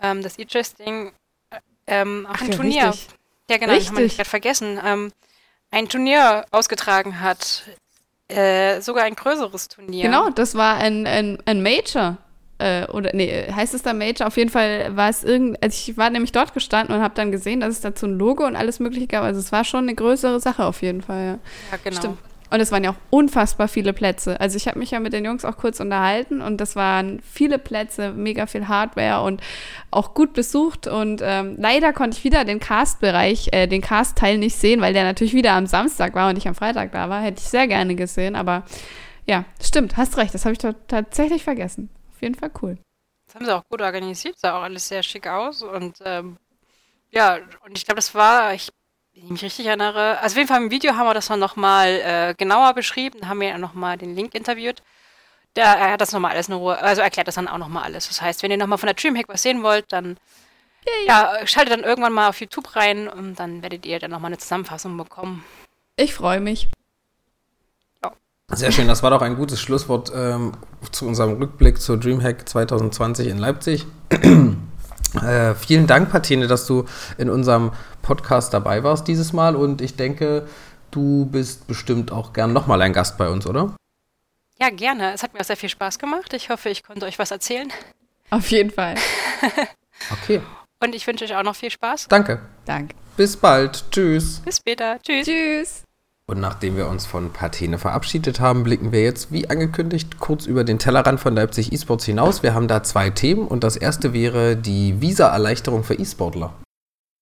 [0.01, 1.11] Ähm, das E-Justing
[1.85, 2.89] ähm, auch Ach, ein ja, Turnier.
[2.89, 3.07] Richtig.
[3.49, 3.89] Ja, genau, richtig.
[3.89, 4.79] das haben wir gerade vergessen.
[4.83, 5.11] Ähm,
[5.72, 7.63] ein Turnier ausgetragen hat.
[8.28, 10.03] Äh, sogar ein größeres Turnier.
[10.03, 12.17] Genau, das war ein, ein, ein Major.
[12.59, 14.28] Äh, oder nee, heißt es da Major?
[14.28, 15.61] Auf jeden Fall war es irgend.
[15.63, 18.45] Also ich war nämlich dort gestanden und habe dann gesehen, dass es dazu ein Logo
[18.45, 19.24] und alles Mögliche gab.
[19.24, 21.26] Also es war schon eine größere Sache auf jeden Fall.
[21.26, 21.39] Ja,
[21.72, 21.97] ja genau.
[21.97, 22.17] Stimmt.
[22.51, 24.39] Und es waren ja auch unfassbar viele Plätze.
[24.39, 27.59] Also ich habe mich ja mit den Jungs auch kurz unterhalten und das waren viele
[27.59, 29.41] Plätze, mega viel Hardware und
[29.91, 30.87] auch gut besucht.
[30.87, 35.03] Und ähm, leider konnte ich wieder den Cast-Bereich, äh, den Cast-Teil nicht sehen, weil der
[35.03, 37.21] natürlich wieder am Samstag war und ich am Freitag da war.
[37.21, 38.35] Hätte ich sehr gerne gesehen.
[38.35, 38.63] Aber
[39.27, 40.33] ja, stimmt, hast recht.
[40.33, 41.89] Das habe ich tatsächlich vergessen.
[42.11, 42.77] Auf jeden Fall cool.
[43.27, 45.61] Das haben sie auch gut organisiert, sah auch alles sehr schick aus.
[45.61, 46.37] Und ähm,
[47.11, 48.69] ja, und ich glaube, das war, ich
[49.20, 51.39] wenn ich mich richtig erinnere, also auf jeden Fall im Video haben wir das dann
[51.39, 54.82] nochmal äh, genauer beschrieben, haben wir nochmal den Link interviewt.
[55.55, 58.07] Der, er hat das nochmal alles in Ruhe, also erklärt das dann auch nochmal alles.
[58.07, 60.17] Das heißt, wenn ihr nochmal von der Dreamhack was sehen wollt, dann
[61.07, 64.38] ja, schaltet dann irgendwann mal auf YouTube rein und dann werdet ihr dann nochmal eine
[64.38, 65.43] Zusammenfassung bekommen.
[65.97, 66.70] Ich freue mich.
[68.01, 68.13] Ja.
[68.49, 70.53] Sehr schön, das war doch ein gutes Schlusswort ähm,
[70.91, 73.86] zu unserem Rückblick zur Dreamhack 2020 in Leipzig.
[75.16, 76.86] Äh, vielen Dank, Patine, dass du
[77.18, 80.47] in unserem Podcast dabei warst dieses Mal und ich denke,
[80.91, 83.76] du bist bestimmt auch gern nochmal ein Gast bei uns, oder?
[84.60, 85.14] Ja, gerne.
[85.14, 86.34] Es hat mir auch sehr viel Spaß gemacht.
[86.34, 87.72] Ich hoffe, ich konnte euch was erzählen.
[88.30, 88.95] Auf jeden Fall.
[90.12, 90.41] okay.
[90.82, 92.07] Und ich wünsche euch auch noch viel Spaß.
[92.10, 92.41] Danke.
[92.66, 92.95] Danke.
[93.18, 93.86] Bis bald.
[93.91, 94.41] Tschüss.
[94.45, 94.99] Bis später.
[95.01, 95.26] Tschüss.
[95.26, 95.88] Tschüss.
[96.30, 100.63] Und nachdem wir uns von Patene verabschiedet haben, blicken wir jetzt, wie angekündigt, kurz über
[100.63, 102.43] den Tellerrand von Leipzig eSports hinaus.
[102.43, 106.53] Wir haben da zwei Themen und das erste wäre die Visa-Erleichterung für eSportler.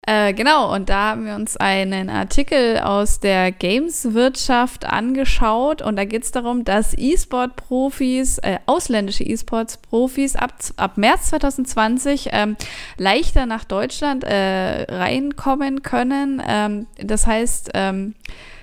[0.05, 6.03] Äh, genau, und da haben wir uns einen Artikel aus der Games-Wirtschaft angeschaut und da
[6.03, 12.57] geht es darum, dass E-Sport-Profis, äh, ausländische E-Sports-Profis ab, ab März 2020 ähm,
[12.97, 16.41] leichter nach Deutschland äh, reinkommen können.
[16.45, 18.13] Ähm, das heißt, ähm,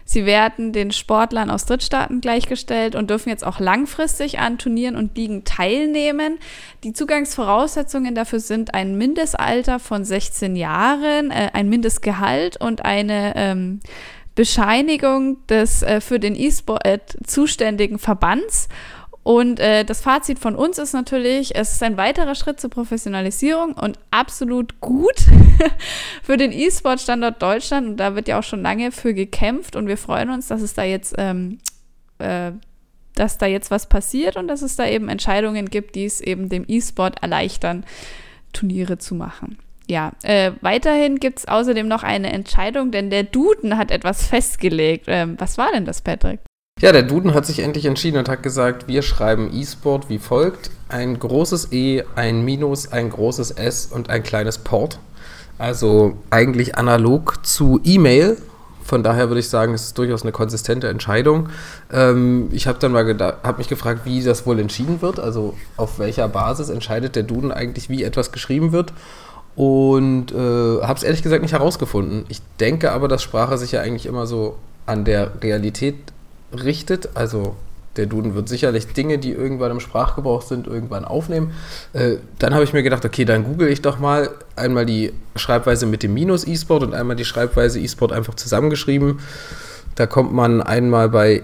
[0.05, 5.17] Sie werden den Sportlern aus Drittstaaten gleichgestellt und dürfen jetzt auch langfristig an Turnieren und
[5.17, 6.39] Ligen teilnehmen.
[6.83, 13.81] Die Zugangsvoraussetzungen dafür sind ein Mindestalter von 16 Jahren, äh, ein Mindestgehalt und eine ähm,
[14.35, 18.69] Bescheinigung des äh, für den E-Sport äh, zuständigen Verbands
[19.25, 23.73] und äh, das Fazit von uns ist natürlich, es ist ein weiterer Schritt zur Professionalisierung
[23.73, 25.17] und absolut gut
[26.23, 27.89] für den E-Sport-Standort Deutschland.
[27.89, 29.77] Und da wird ja auch schon lange für gekämpft.
[29.77, 31.59] Und wir freuen uns, dass es da jetzt, ähm,
[32.19, 32.53] äh,
[33.15, 36.51] dass da jetzt was passiert und dass es da eben Entscheidungen gibt, die es eben
[36.51, 37.87] dem E-Sport erleichtern,
[38.53, 39.57] Turniere zu machen.
[39.89, 45.07] Ja, äh, weiterhin gibt es außerdem noch eine Entscheidung, denn der Duden hat etwas festgelegt.
[45.09, 46.41] Ähm, was war denn das, Patrick?
[46.85, 50.71] Ja, der Duden hat sich endlich entschieden und hat gesagt, wir schreiben E-Sport wie folgt.
[50.91, 54.99] Ein großes E, ein Minus, ein großes S und ein kleines Port.
[55.57, 58.37] Also eigentlich analog zu E-Mail.
[58.83, 61.49] Von daher würde ich sagen, es ist durchaus eine konsistente Entscheidung.
[61.91, 65.19] Ähm, ich habe dann mal hab mich gefragt, wie das wohl entschieden wird.
[65.19, 68.93] Also auf welcher Basis entscheidet der Duden eigentlich, wie etwas geschrieben wird.
[69.57, 72.27] Und äh, habe es ehrlich gesagt nicht herausgefunden.
[72.29, 74.57] Ich denke aber, dass Sprache sich ja eigentlich immer so
[74.87, 75.95] an der Realität
[76.55, 77.11] richtet.
[77.15, 77.57] Also
[77.97, 81.53] der Duden wird sicherlich Dinge, die irgendwann im Sprachgebrauch sind, irgendwann aufnehmen.
[81.93, 85.87] Äh, dann habe ich mir gedacht, okay, dann google ich doch mal einmal die Schreibweise
[85.87, 89.21] mit dem Minus E-Sport und einmal die Schreibweise E-Sport einfach zusammengeschrieben.
[89.95, 91.43] Da kommt man einmal bei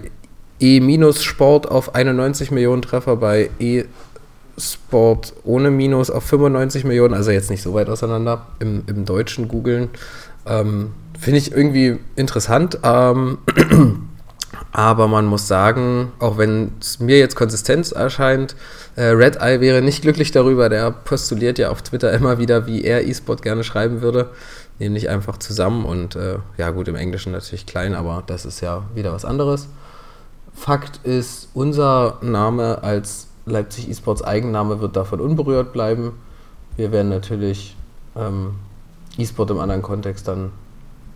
[0.59, 7.63] E-Sport auf 91 Millionen Treffer, bei E-Sport ohne Minus auf 95 Millionen, also jetzt nicht
[7.63, 9.89] so weit auseinander im, im deutschen googeln.
[10.45, 12.79] Ähm, Finde ich irgendwie interessant.
[12.83, 13.37] Ähm,
[14.71, 18.55] Aber man muss sagen, auch wenn es mir jetzt Konsistenz erscheint,
[18.95, 20.69] äh, Red Eye wäre nicht glücklich darüber.
[20.69, 24.29] Der postuliert ja auf Twitter immer wieder, wie er E-Sport gerne schreiben würde.
[24.79, 28.83] Nämlich einfach zusammen und äh, ja gut, im Englischen natürlich klein, aber das ist ja
[28.95, 29.67] wieder was anderes.
[30.53, 36.13] Fakt ist, unser Name als Leipzig eSports Eigenname wird davon unberührt bleiben.
[36.77, 37.75] Wir werden natürlich
[38.15, 38.55] ähm,
[39.17, 40.51] E-Sport im anderen Kontext dann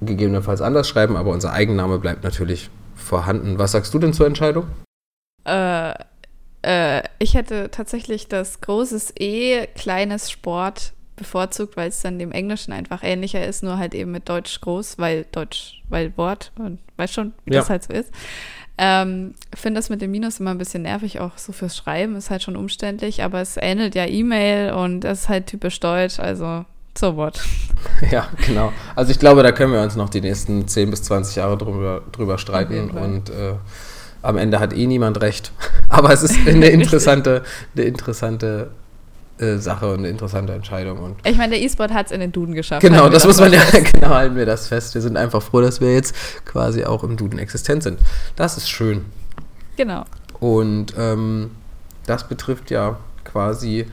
[0.01, 3.59] gegebenenfalls anders schreiben, aber unser Eigenname bleibt natürlich vorhanden.
[3.59, 4.67] Was sagst du denn zur Entscheidung?
[5.45, 5.93] Äh,
[6.63, 12.73] äh, ich hätte tatsächlich das großes E, kleines Sport bevorzugt, weil es dann dem Englischen
[12.73, 17.13] einfach ähnlicher ist, nur halt eben mit Deutsch groß, weil Deutsch, weil Wort und weiß
[17.13, 17.61] schon, wie ja.
[17.61, 18.11] das halt so ist.
[18.77, 22.29] Ähm, finde das mit dem Minus immer ein bisschen nervig, auch so fürs Schreiben, ist
[22.29, 26.65] halt schon umständlich, aber es ähnelt ja E-Mail und das ist halt typisch deutsch, also
[26.97, 27.39] so what.
[28.11, 28.73] Ja, genau.
[28.95, 32.01] Also ich glaube, da können wir uns noch die nächsten 10 bis 20 Jahre drüber,
[32.11, 33.53] drüber streiten und äh,
[34.23, 35.51] am Ende hat eh niemand recht.
[35.89, 37.43] Aber es ist eine interessante,
[37.75, 38.71] eine interessante
[39.37, 40.99] äh, Sache und eine interessante Entscheidung.
[40.99, 42.81] Und ich meine, der E-Sport hat es in den Duden geschafft.
[42.81, 43.61] Genau, das muss man ja,
[43.93, 44.95] genau, halten wir das fest.
[44.95, 46.15] Wir sind einfach froh, dass wir jetzt
[46.45, 47.99] quasi auch im Duden existent sind.
[48.35, 49.05] Das ist schön.
[49.77, 50.05] Genau.
[50.39, 51.51] Und ähm,
[52.05, 53.85] das betrifft ja quasi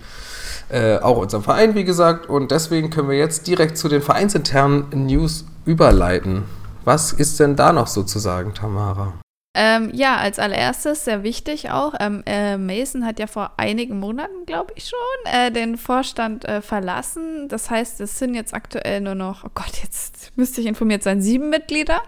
[0.68, 2.28] äh, auch unseren Verein, wie gesagt.
[2.28, 6.44] Und deswegen können wir jetzt direkt zu den vereinsinternen News überleiten.
[6.84, 9.14] Was ist denn da noch sozusagen, Tamara?
[9.54, 11.92] Ähm, ja, als allererstes sehr wichtig auch.
[12.00, 16.62] Ähm, äh, Mason hat ja vor einigen Monaten, glaube ich schon, äh, den Vorstand äh,
[16.62, 17.48] verlassen.
[17.48, 21.20] Das heißt, es sind jetzt aktuell nur noch, oh Gott, jetzt müsste ich informiert sein,
[21.20, 22.00] sieben Mitglieder.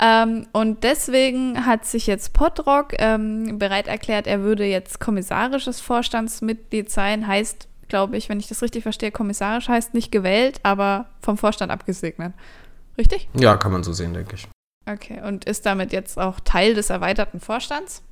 [0.00, 6.90] Ähm, und deswegen hat sich jetzt Podrock ähm, bereit erklärt, er würde jetzt kommissarisches Vorstandsmitglied
[6.90, 7.26] sein.
[7.26, 11.72] Heißt, glaube ich, wenn ich das richtig verstehe, kommissarisch heißt nicht gewählt, aber vom Vorstand
[11.72, 12.32] abgesegnet.
[12.96, 13.28] Richtig?
[13.34, 14.48] Ja, kann man so sehen, denke ich.
[14.86, 18.02] Okay, und ist damit jetzt auch Teil des erweiterten Vorstands?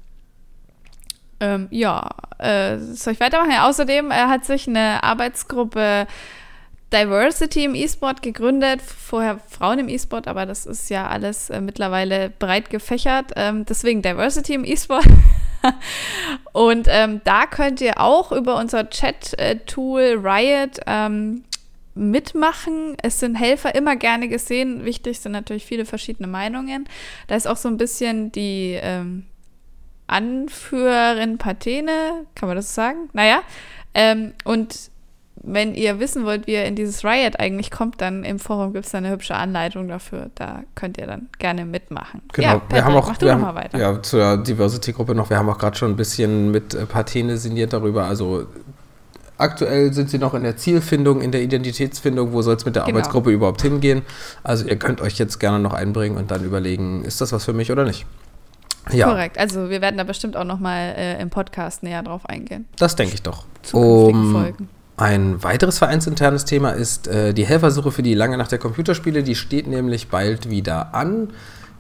[1.39, 3.51] Ähm, ja, äh, soll ich weitermachen?
[3.51, 6.07] Ja, außerdem äh, hat sich eine Arbeitsgruppe
[6.93, 8.81] Diversity im E-Sport gegründet.
[8.81, 13.33] Vorher Frauen im E-Sport, aber das ist ja alles äh, mittlerweile breit gefächert.
[13.37, 15.07] Ähm, deswegen Diversity im E-Sport.
[16.53, 21.45] Und ähm, da könnt ihr auch über unser Chat-Tool Riot ähm,
[21.95, 22.97] mitmachen.
[23.03, 24.85] Es sind Helfer immer gerne gesehen.
[24.85, 26.89] Wichtig sind natürlich viele verschiedene Meinungen.
[27.27, 29.25] Da ist auch so ein bisschen die ähm,
[30.07, 33.09] Anführerin Patene, kann man das so sagen?
[33.13, 33.43] Naja.
[33.95, 34.91] Ähm, und
[35.47, 38.87] wenn ihr wissen wollt, wie ihr in dieses Riot eigentlich kommt, dann im Forum gibt
[38.87, 40.31] es eine hübsche Anleitung dafür.
[40.35, 42.21] Da könnt ihr dann gerne mitmachen.
[42.33, 43.79] Genau, ja, wir haben auch, mach du wir haben, mal weiter.
[43.79, 47.73] Ja, zur Diversity-Gruppe noch, wir haben auch gerade schon ein bisschen mit äh, Patene sinniert
[47.73, 48.05] darüber.
[48.05, 48.47] Also
[49.39, 52.85] Aktuell sind sie noch in der Zielfindung, in der Identitätsfindung, wo soll es mit der
[52.85, 52.97] genau.
[52.97, 54.03] Arbeitsgruppe überhaupt hingehen.
[54.43, 57.53] Also ihr könnt euch jetzt gerne noch einbringen und dann überlegen, ist das was für
[57.53, 58.07] mich oder nicht.
[58.93, 59.09] Ja.
[59.09, 62.67] Korrekt, also wir werden da bestimmt auch noch mal äh, im Podcast näher drauf eingehen.
[62.79, 63.45] Das denke ich doch.
[63.73, 64.69] Um, Folgen.
[64.97, 69.23] Ein weiteres vereinsinternes Thema ist äh, die Helfersuche für die lange Nacht der Computerspiele.
[69.23, 71.31] Die steht nämlich bald wieder an.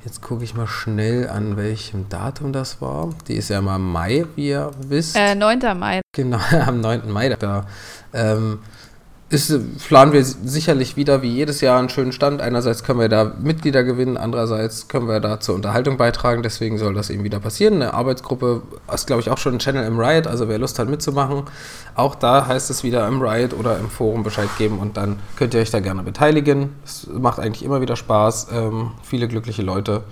[0.04, 3.10] Jetzt gucke ich mal schnell an, welchem Datum das war.
[3.26, 5.16] Die ist ja mal Mai, wie ihr wisst.
[5.16, 5.60] Äh, 9.
[5.78, 6.02] Mai.
[6.12, 7.10] Genau, am 9.
[7.10, 7.30] Mai.
[7.30, 7.66] Da
[8.12, 8.60] ähm,
[9.36, 12.40] ist, planen wir sicherlich wieder wie jedes Jahr einen schönen Stand.
[12.40, 16.42] Einerseits können wir da Mitglieder gewinnen, andererseits können wir da zur Unterhaltung beitragen.
[16.42, 17.74] Deswegen soll das eben wieder passieren.
[17.74, 18.62] Eine Arbeitsgruppe
[18.92, 20.26] ist, glaube ich, auch schon ein Channel im Riot.
[20.26, 21.42] Also wer Lust hat mitzumachen,
[21.94, 25.54] auch da heißt es wieder im Riot oder im Forum Bescheid geben und dann könnt
[25.54, 26.70] ihr euch da gerne beteiligen.
[26.84, 28.48] Es macht eigentlich immer wieder Spaß.
[28.52, 30.04] Ähm, viele glückliche Leute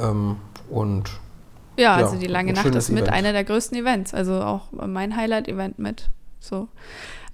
[0.00, 0.36] ähm,
[0.70, 1.10] und
[1.76, 3.12] ja, also die lange Nacht ist mit Event.
[3.12, 4.14] einer der größten Events.
[4.14, 6.08] Also auch mein Highlight-Event mit.
[6.38, 6.68] So.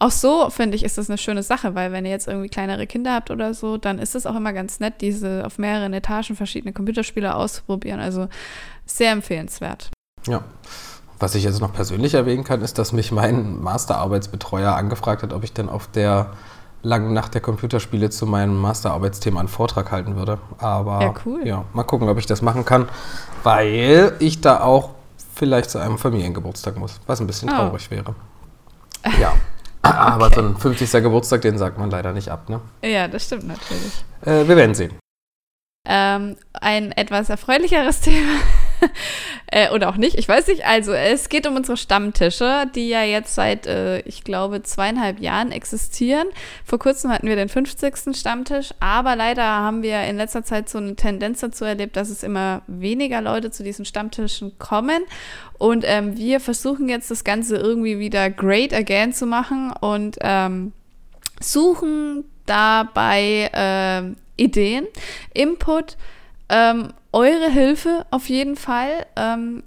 [0.02, 2.86] Auch so, finde ich, ist das eine schöne Sache, weil wenn ihr jetzt irgendwie kleinere
[2.86, 6.36] Kinder habt oder so, dann ist es auch immer ganz nett, diese auf mehreren Etagen
[6.36, 8.00] verschiedene Computerspiele auszuprobieren.
[8.00, 8.28] Also
[8.86, 9.90] sehr empfehlenswert.
[10.26, 10.42] Ja.
[11.18, 15.44] Was ich jetzt noch persönlich erwähnen kann, ist, dass mich mein Masterarbeitsbetreuer angefragt hat, ob
[15.44, 16.32] ich denn auf der
[16.82, 20.38] langen Nacht der Computerspiele zu meinem Masterarbeitsthema einen Vortrag halten würde.
[20.56, 21.46] Aber ja, cool.
[21.46, 22.88] ja, mal gucken, ob ich das machen kann,
[23.42, 24.92] weil ich da auch
[25.34, 27.54] vielleicht zu einem Familiengeburtstag muss, was ein bisschen oh.
[27.54, 28.14] traurig wäre.
[29.20, 29.34] Ja.
[29.94, 30.36] Aber okay.
[30.36, 31.02] so ein 50.
[31.02, 32.60] Geburtstag, den sagt man leider nicht ab, ne?
[32.82, 34.04] Ja, das stimmt natürlich.
[34.22, 34.98] Äh, wir werden sehen.
[35.88, 38.38] Ähm, ein etwas erfreulicheres Thema.
[39.46, 40.66] äh, oder auch nicht, ich weiß nicht.
[40.66, 45.52] Also, es geht um unsere Stammtische, die ja jetzt seit, äh, ich glaube, zweieinhalb Jahren
[45.52, 46.28] existieren.
[46.64, 48.16] Vor kurzem hatten wir den 50.
[48.16, 52.22] Stammtisch, aber leider haben wir in letzter Zeit so eine Tendenz dazu erlebt, dass es
[52.22, 55.02] immer weniger Leute zu diesen Stammtischen kommen.
[55.58, 60.72] Und ähm, wir versuchen jetzt das Ganze irgendwie wieder great again zu machen und ähm,
[61.40, 64.86] suchen dabei äh, Ideen,
[65.34, 65.96] Input
[66.48, 69.06] ähm, eure Hilfe auf jeden Fall.
[69.16, 69.62] Ähm,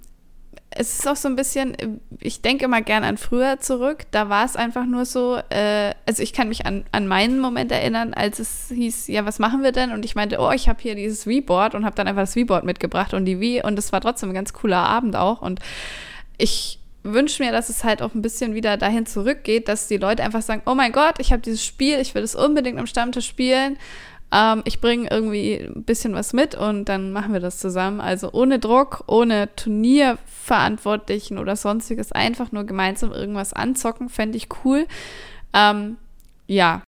[0.76, 4.06] es ist auch so ein bisschen, ich denke immer gern an früher zurück.
[4.10, 7.70] Da war es einfach nur so, äh, also ich kann mich an, an meinen Moment
[7.70, 9.92] erinnern, als es hieß, ja, was machen wir denn?
[9.92, 12.64] Und ich meinte, oh, ich habe hier dieses Wii-Board und habe dann einfach das Wii-Board
[12.64, 13.62] mitgebracht und die Wii.
[13.62, 15.42] Und es war trotzdem ein ganz cooler Abend auch.
[15.42, 15.60] Und
[16.38, 20.24] ich wünsche mir, dass es halt auch ein bisschen wieder dahin zurückgeht, dass die Leute
[20.24, 23.28] einfach sagen, oh mein Gott, ich habe dieses Spiel, ich will es unbedingt am Stammtisch
[23.28, 23.76] spielen.
[24.34, 28.00] Ähm, ich bringe irgendwie ein bisschen was mit und dann machen wir das zusammen.
[28.00, 34.86] Also ohne Druck, ohne Turnierverantwortlichen oder sonstiges, einfach nur gemeinsam irgendwas anzocken, fände ich cool.
[35.52, 35.98] Ähm,
[36.48, 36.82] ja.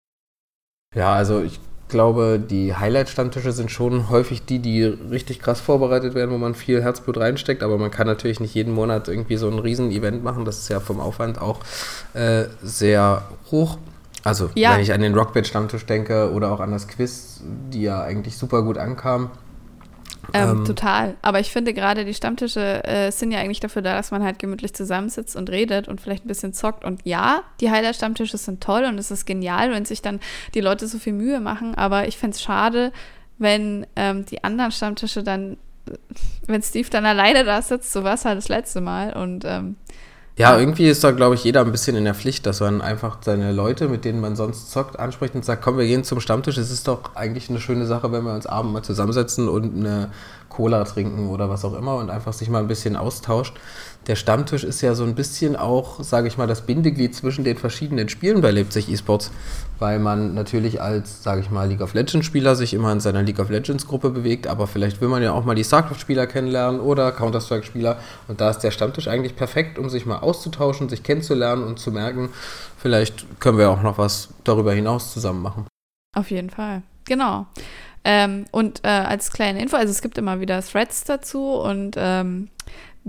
[0.93, 6.31] Ja, also ich glaube, die Highlight-Stammtische sind schon häufig die, die richtig krass vorbereitet werden,
[6.31, 9.59] wo man viel Herzblut reinsteckt, aber man kann natürlich nicht jeden Monat irgendwie so ein
[9.59, 10.43] Riesen-Event machen.
[10.43, 11.61] Das ist ja vom Aufwand auch
[12.13, 13.77] äh, sehr hoch.
[14.27, 14.73] Also, ja.
[14.73, 17.39] wenn ich an den Rockband-Stammtisch denke oder auch an das Quiz,
[17.71, 19.31] die ja eigentlich super gut ankam.
[20.33, 21.15] Ähm, ähm, total.
[21.21, 24.37] Aber ich finde gerade die Stammtische äh, sind ja eigentlich dafür da, dass man halt
[24.37, 26.83] gemütlich zusammensitzt und redet und vielleicht ein bisschen zockt.
[26.83, 30.19] Und ja, die Highlight-Stammtische sind toll und es ist genial, wenn sich dann
[30.53, 31.75] die Leute so viel Mühe machen.
[31.75, 32.91] Aber ich fände es schade,
[33.37, 35.55] wenn ähm, die anderen Stammtische dann,
[36.47, 39.13] wenn Steve dann alleine da sitzt, so war es halt das letzte Mal.
[39.13, 39.77] Und ähm,
[40.37, 43.17] ja, irgendwie ist da, glaube ich, jeder ein bisschen in der Pflicht, dass man einfach
[43.21, 46.57] seine Leute, mit denen man sonst zockt, anspricht und sagt, komm, wir gehen zum Stammtisch.
[46.57, 50.11] Es ist doch eigentlich eine schöne Sache, wenn wir uns abends mal zusammensetzen und eine
[50.57, 53.53] Cola trinken oder was auch immer und einfach sich mal ein bisschen austauscht
[54.07, 57.57] der Stammtisch ist ja so ein bisschen auch, sage ich mal, das Bindeglied zwischen den
[57.57, 59.31] verschiedenen Spielen bei Leipzig Esports,
[59.79, 63.21] weil man natürlich als, sage ich mal, League of Legends Spieler sich immer in seiner
[63.21, 66.25] League of Legends Gruppe bewegt, aber vielleicht will man ja auch mal die StarCraft Spieler
[66.25, 67.97] kennenlernen oder Counter-Strike Spieler
[68.29, 71.91] und da ist der Stammtisch eigentlich perfekt, um sich mal auszutauschen, sich kennenzulernen und zu
[71.91, 72.29] merken,
[72.77, 75.67] vielleicht können wir auch noch was darüber hinaus zusammen machen.
[76.15, 77.47] Auf jeden Fall, genau.
[78.09, 82.47] Ähm, und äh, als kleine Info, also es gibt immer wieder Threads dazu und ähm,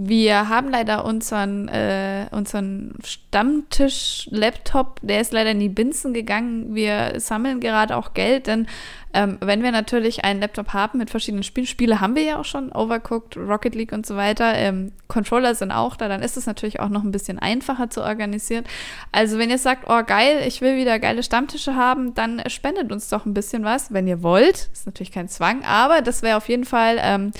[0.00, 6.72] wir haben leider unseren, äh, unseren Stammtisch-Laptop, der ist leider in die Binsen gegangen.
[6.72, 8.68] Wir sammeln gerade auch Geld, denn
[9.12, 12.44] ähm, wenn wir natürlich einen Laptop haben mit verschiedenen Spielen, Spiele haben wir ja auch
[12.44, 16.46] schon, Overcooked, Rocket League und so weiter, ähm, Controller sind auch da, dann ist es
[16.46, 18.62] natürlich auch noch ein bisschen einfacher zu organisieren.
[19.10, 23.08] Also wenn ihr sagt, oh geil, ich will wieder geile Stammtische haben, dann spendet uns
[23.08, 24.68] doch ein bisschen was, wenn ihr wollt.
[24.72, 26.98] Ist natürlich kein Zwang, aber das wäre auf jeden Fall...
[27.00, 27.32] Ähm,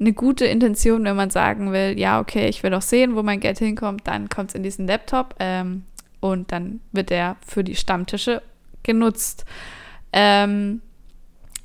[0.00, 3.40] eine gute Intention, wenn man sagen will, ja, okay, ich will doch sehen, wo mein
[3.40, 5.84] Geld hinkommt, dann kommt es in diesen Laptop ähm,
[6.20, 8.42] und dann wird er für die Stammtische
[8.82, 9.44] genutzt.
[10.12, 10.80] Ähm,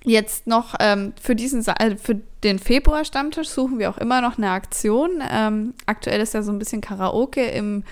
[0.03, 4.51] jetzt noch ähm, für diesen äh, für den Februar-Stammtisch suchen wir auch immer noch eine
[4.51, 5.23] Aktion.
[5.31, 7.83] Ähm, aktuell ist ja so ein bisschen Karaoke im,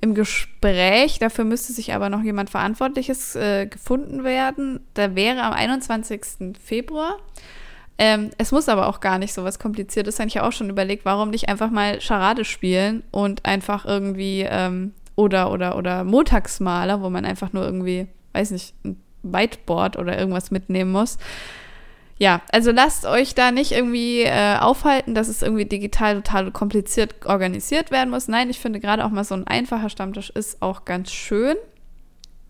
[0.00, 1.20] im Gespräch.
[1.20, 4.80] Dafür müsste sich aber noch jemand Verantwortliches äh, gefunden werden.
[4.94, 6.56] Da wäre am 21.
[6.62, 7.18] Februar.
[7.96, 10.28] Ähm, es muss aber auch gar nicht so was Kompliziertes sein.
[10.28, 14.92] Ich habe auch schon überlegt, warum nicht einfach mal Charade spielen und einfach irgendwie ähm,
[15.16, 20.50] oder oder oder Montagsmaler, wo man einfach nur irgendwie, weiß nicht, ein Whiteboard oder irgendwas
[20.50, 21.18] mitnehmen muss.
[22.18, 27.26] Ja, also lasst euch da nicht irgendwie äh, aufhalten, dass es irgendwie digital total kompliziert
[27.26, 28.28] organisiert werden muss.
[28.28, 31.56] Nein, ich finde gerade auch mal so ein einfacher Stammtisch ist auch ganz schön.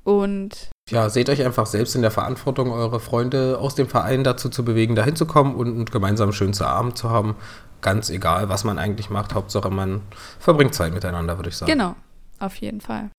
[0.04, 4.48] Und ja, seht euch einfach selbst in der Verantwortung, eure Freunde aus dem Verein dazu
[4.48, 7.36] zu bewegen, dahin zu kommen und gemeinsam schön zu Abend zu haben.
[7.80, 9.34] Ganz egal, was man eigentlich macht.
[9.34, 10.02] Hauptsache, man
[10.38, 11.72] verbringt Zeit miteinander, würde ich sagen.
[11.72, 11.96] Genau,
[12.38, 13.10] auf jeden Fall.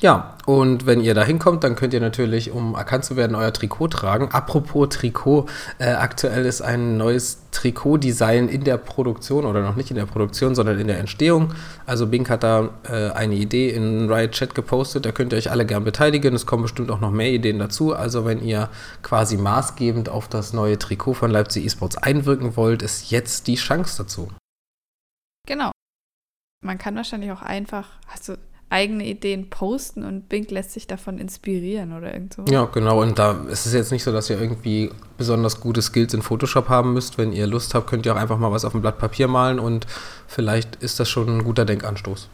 [0.00, 3.52] Ja, und wenn ihr da hinkommt, dann könnt ihr natürlich, um erkannt zu werden, euer
[3.52, 4.28] Trikot tragen.
[4.30, 5.46] Apropos Trikot,
[5.80, 10.54] äh, aktuell ist ein neues Trikotdesign in der Produktion oder noch nicht in der Produktion,
[10.54, 11.52] sondern in der Entstehung.
[11.84, 15.50] Also Bink hat da äh, eine Idee in Riot Chat gepostet, da könnt ihr euch
[15.50, 16.32] alle gern beteiligen.
[16.32, 17.92] Es kommen bestimmt auch noch mehr Ideen dazu.
[17.92, 18.68] Also wenn ihr
[19.02, 24.04] quasi maßgebend auf das neue Trikot von Leipzig Esports einwirken wollt, ist jetzt die Chance
[24.04, 24.28] dazu.
[25.48, 25.72] Genau.
[26.64, 28.38] Man kann wahrscheinlich auch einfach, hast du
[28.70, 32.44] eigene Ideen posten und Bink lässt sich davon inspirieren oder irgend so.
[32.50, 33.00] Ja, genau.
[33.00, 36.68] Und da ist es jetzt nicht so, dass ihr irgendwie besonders gute Skills in Photoshop
[36.68, 37.16] haben müsst.
[37.16, 39.58] Wenn ihr Lust habt, könnt ihr auch einfach mal was auf ein Blatt Papier malen
[39.58, 39.86] und
[40.26, 42.28] vielleicht ist das schon ein guter Denkanstoß.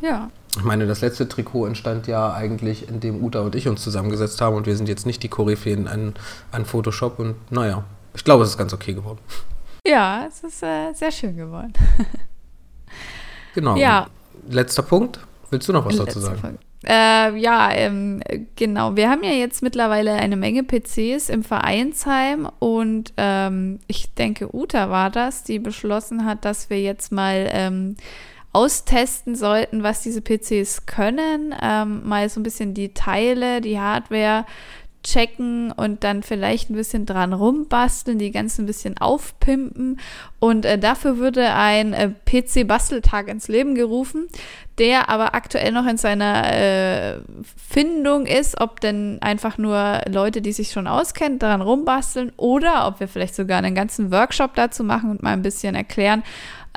[0.00, 0.30] Ja.
[0.56, 4.56] Ich meine, das letzte Trikot entstand ja eigentlich, indem Uta und ich uns zusammengesetzt haben
[4.56, 6.14] und wir sind jetzt nicht die Koryphäen an,
[6.52, 7.84] an Photoshop und naja,
[8.14, 9.18] ich glaube, es ist ganz okay geworden.
[9.86, 11.72] Ja, es ist äh, sehr schön geworden.
[13.54, 13.76] genau.
[13.76, 14.06] Ja.
[14.48, 15.20] Letzter Punkt.
[15.50, 16.58] Willst du noch was dazu sagen?
[16.86, 18.22] Äh, ja, ähm,
[18.54, 18.94] genau.
[18.96, 24.88] Wir haben ja jetzt mittlerweile eine Menge PCs im Vereinsheim und ähm, ich denke, Uta
[24.88, 27.96] war das, die beschlossen hat, dass wir jetzt mal ähm,
[28.52, 31.54] austesten sollten, was diese PCs können.
[31.60, 34.46] Ähm, mal so ein bisschen die Teile, die Hardware
[35.02, 40.00] checken und dann vielleicht ein bisschen dran rumbasteln, die ganzen ein bisschen aufpimpen.
[40.40, 44.28] Und äh, dafür würde ein äh, PC-Basteltag ins Leben gerufen,
[44.78, 47.18] der aber aktuell noch in seiner äh,
[47.56, 53.00] Findung ist, ob denn einfach nur Leute, die sich schon auskennen, daran rumbasteln oder ob
[53.00, 56.22] wir vielleicht sogar einen ganzen Workshop dazu machen und mal ein bisschen erklären,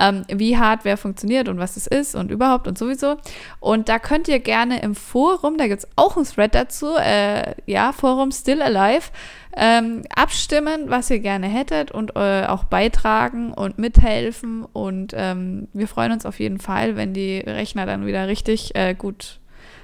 [0.01, 3.17] ähm, wie Hardware funktioniert und was es ist und überhaupt und sowieso.
[3.59, 7.53] Und da könnt ihr gerne im Forum, da gibt es auch ein Thread dazu, äh,
[7.65, 9.11] ja, Forum Still Alive,
[9.55, 14.65] ähm, abstimmen, was ihr gerne hättet und äh, auch beitragen und mithelfen.
[14.65, 18.95] Und ähm, wir freuen uns auf jeden Fall, wenn die Rechner dann wieder richtig äh,
[18.95, 19.39] gut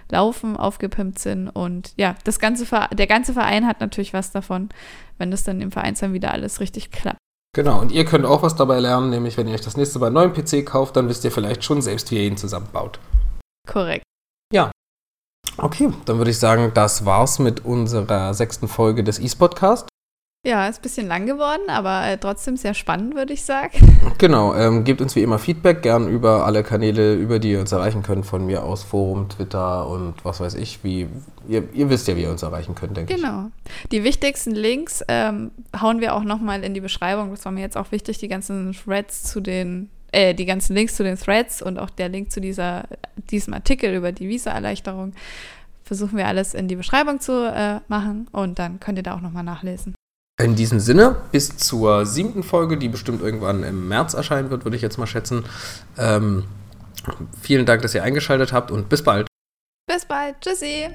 [0.10, 1.50] laufen, aufgepimpt sind.
[1.50, 4.70] Und ja, das ganze der ganze Verein hat natürlich was davon,
[5.18, 7.20] wenn das dann im Vereinsheim wieder alles richtig klappt.
[7.58, 10.08] Genau, und ihr könnt auch was dabei lernen, nämlich wenn ihr euch das nächste Mal
[10.08, 13.00] einen neuen PC kauft, dann wisst ihr vielleicht schon selbst, wie ihr ihn zusammenbaut.
[13.68, 14.04] Korrekt.
[14.54, 14.70] Ja.
[15.58, 19.90] Okay, dann würde ich sagen, das war's mit unserer sechsten Folge des eSpotcast.
[20.46, 23.78] Ja, ist ein bisschen lang geworden, aber äh, trotzdem sehr spannend, würde ich sagen.
[24.20, 27.72] Genau, ähm, gebt uns wie immer Feedback, gern über alle Kanäle, über die ihr uns
[27.72, 31.08] erreichen könnt, von mir aus Forum, Twitter und was weiß ich, wie
[31.48, 33.28] ihr, ihr wisst ja, wie ihr uns erreichen könnt, denke genau.
[33.28, 33.34] ich.
[33.34, 33.52] Genau.
[33.92, 37.30] Die wichtigsten Links ähm, hauen wir auch nochmal in die Beschreibung.
[37.30, 40.96] Das war mir jetzt auch wichtig, die ganzen Threads zu den äh, die ganzen Links
[40.96, 42.86] zu den Threads und auch der Link zu dieser,
[43.30, 45.14] diesem Artikel über die Visa-Erleichterung
[45.84, 49.22] versuchen wir alles in die Beschreibung zu äh, machen und dann könnt ihr da auch
[49.22, 49.97] nochmal nachlesen.
[50.40, 54.76] In diesem Sinne, bis zur siebten Folge, die bestimmt irgendwann im März erscheinen wird, würde
[54.76, 55.46] ich jetzt mal schätzen.
[55.98, 56.44] Ähm,
[57.42, 59.28] vielen Dank, dass ihr eingeschaltet habt und bis bald.
[59.88, 60.36] Bis bald.
[60.42, 60.90] Tschüssi.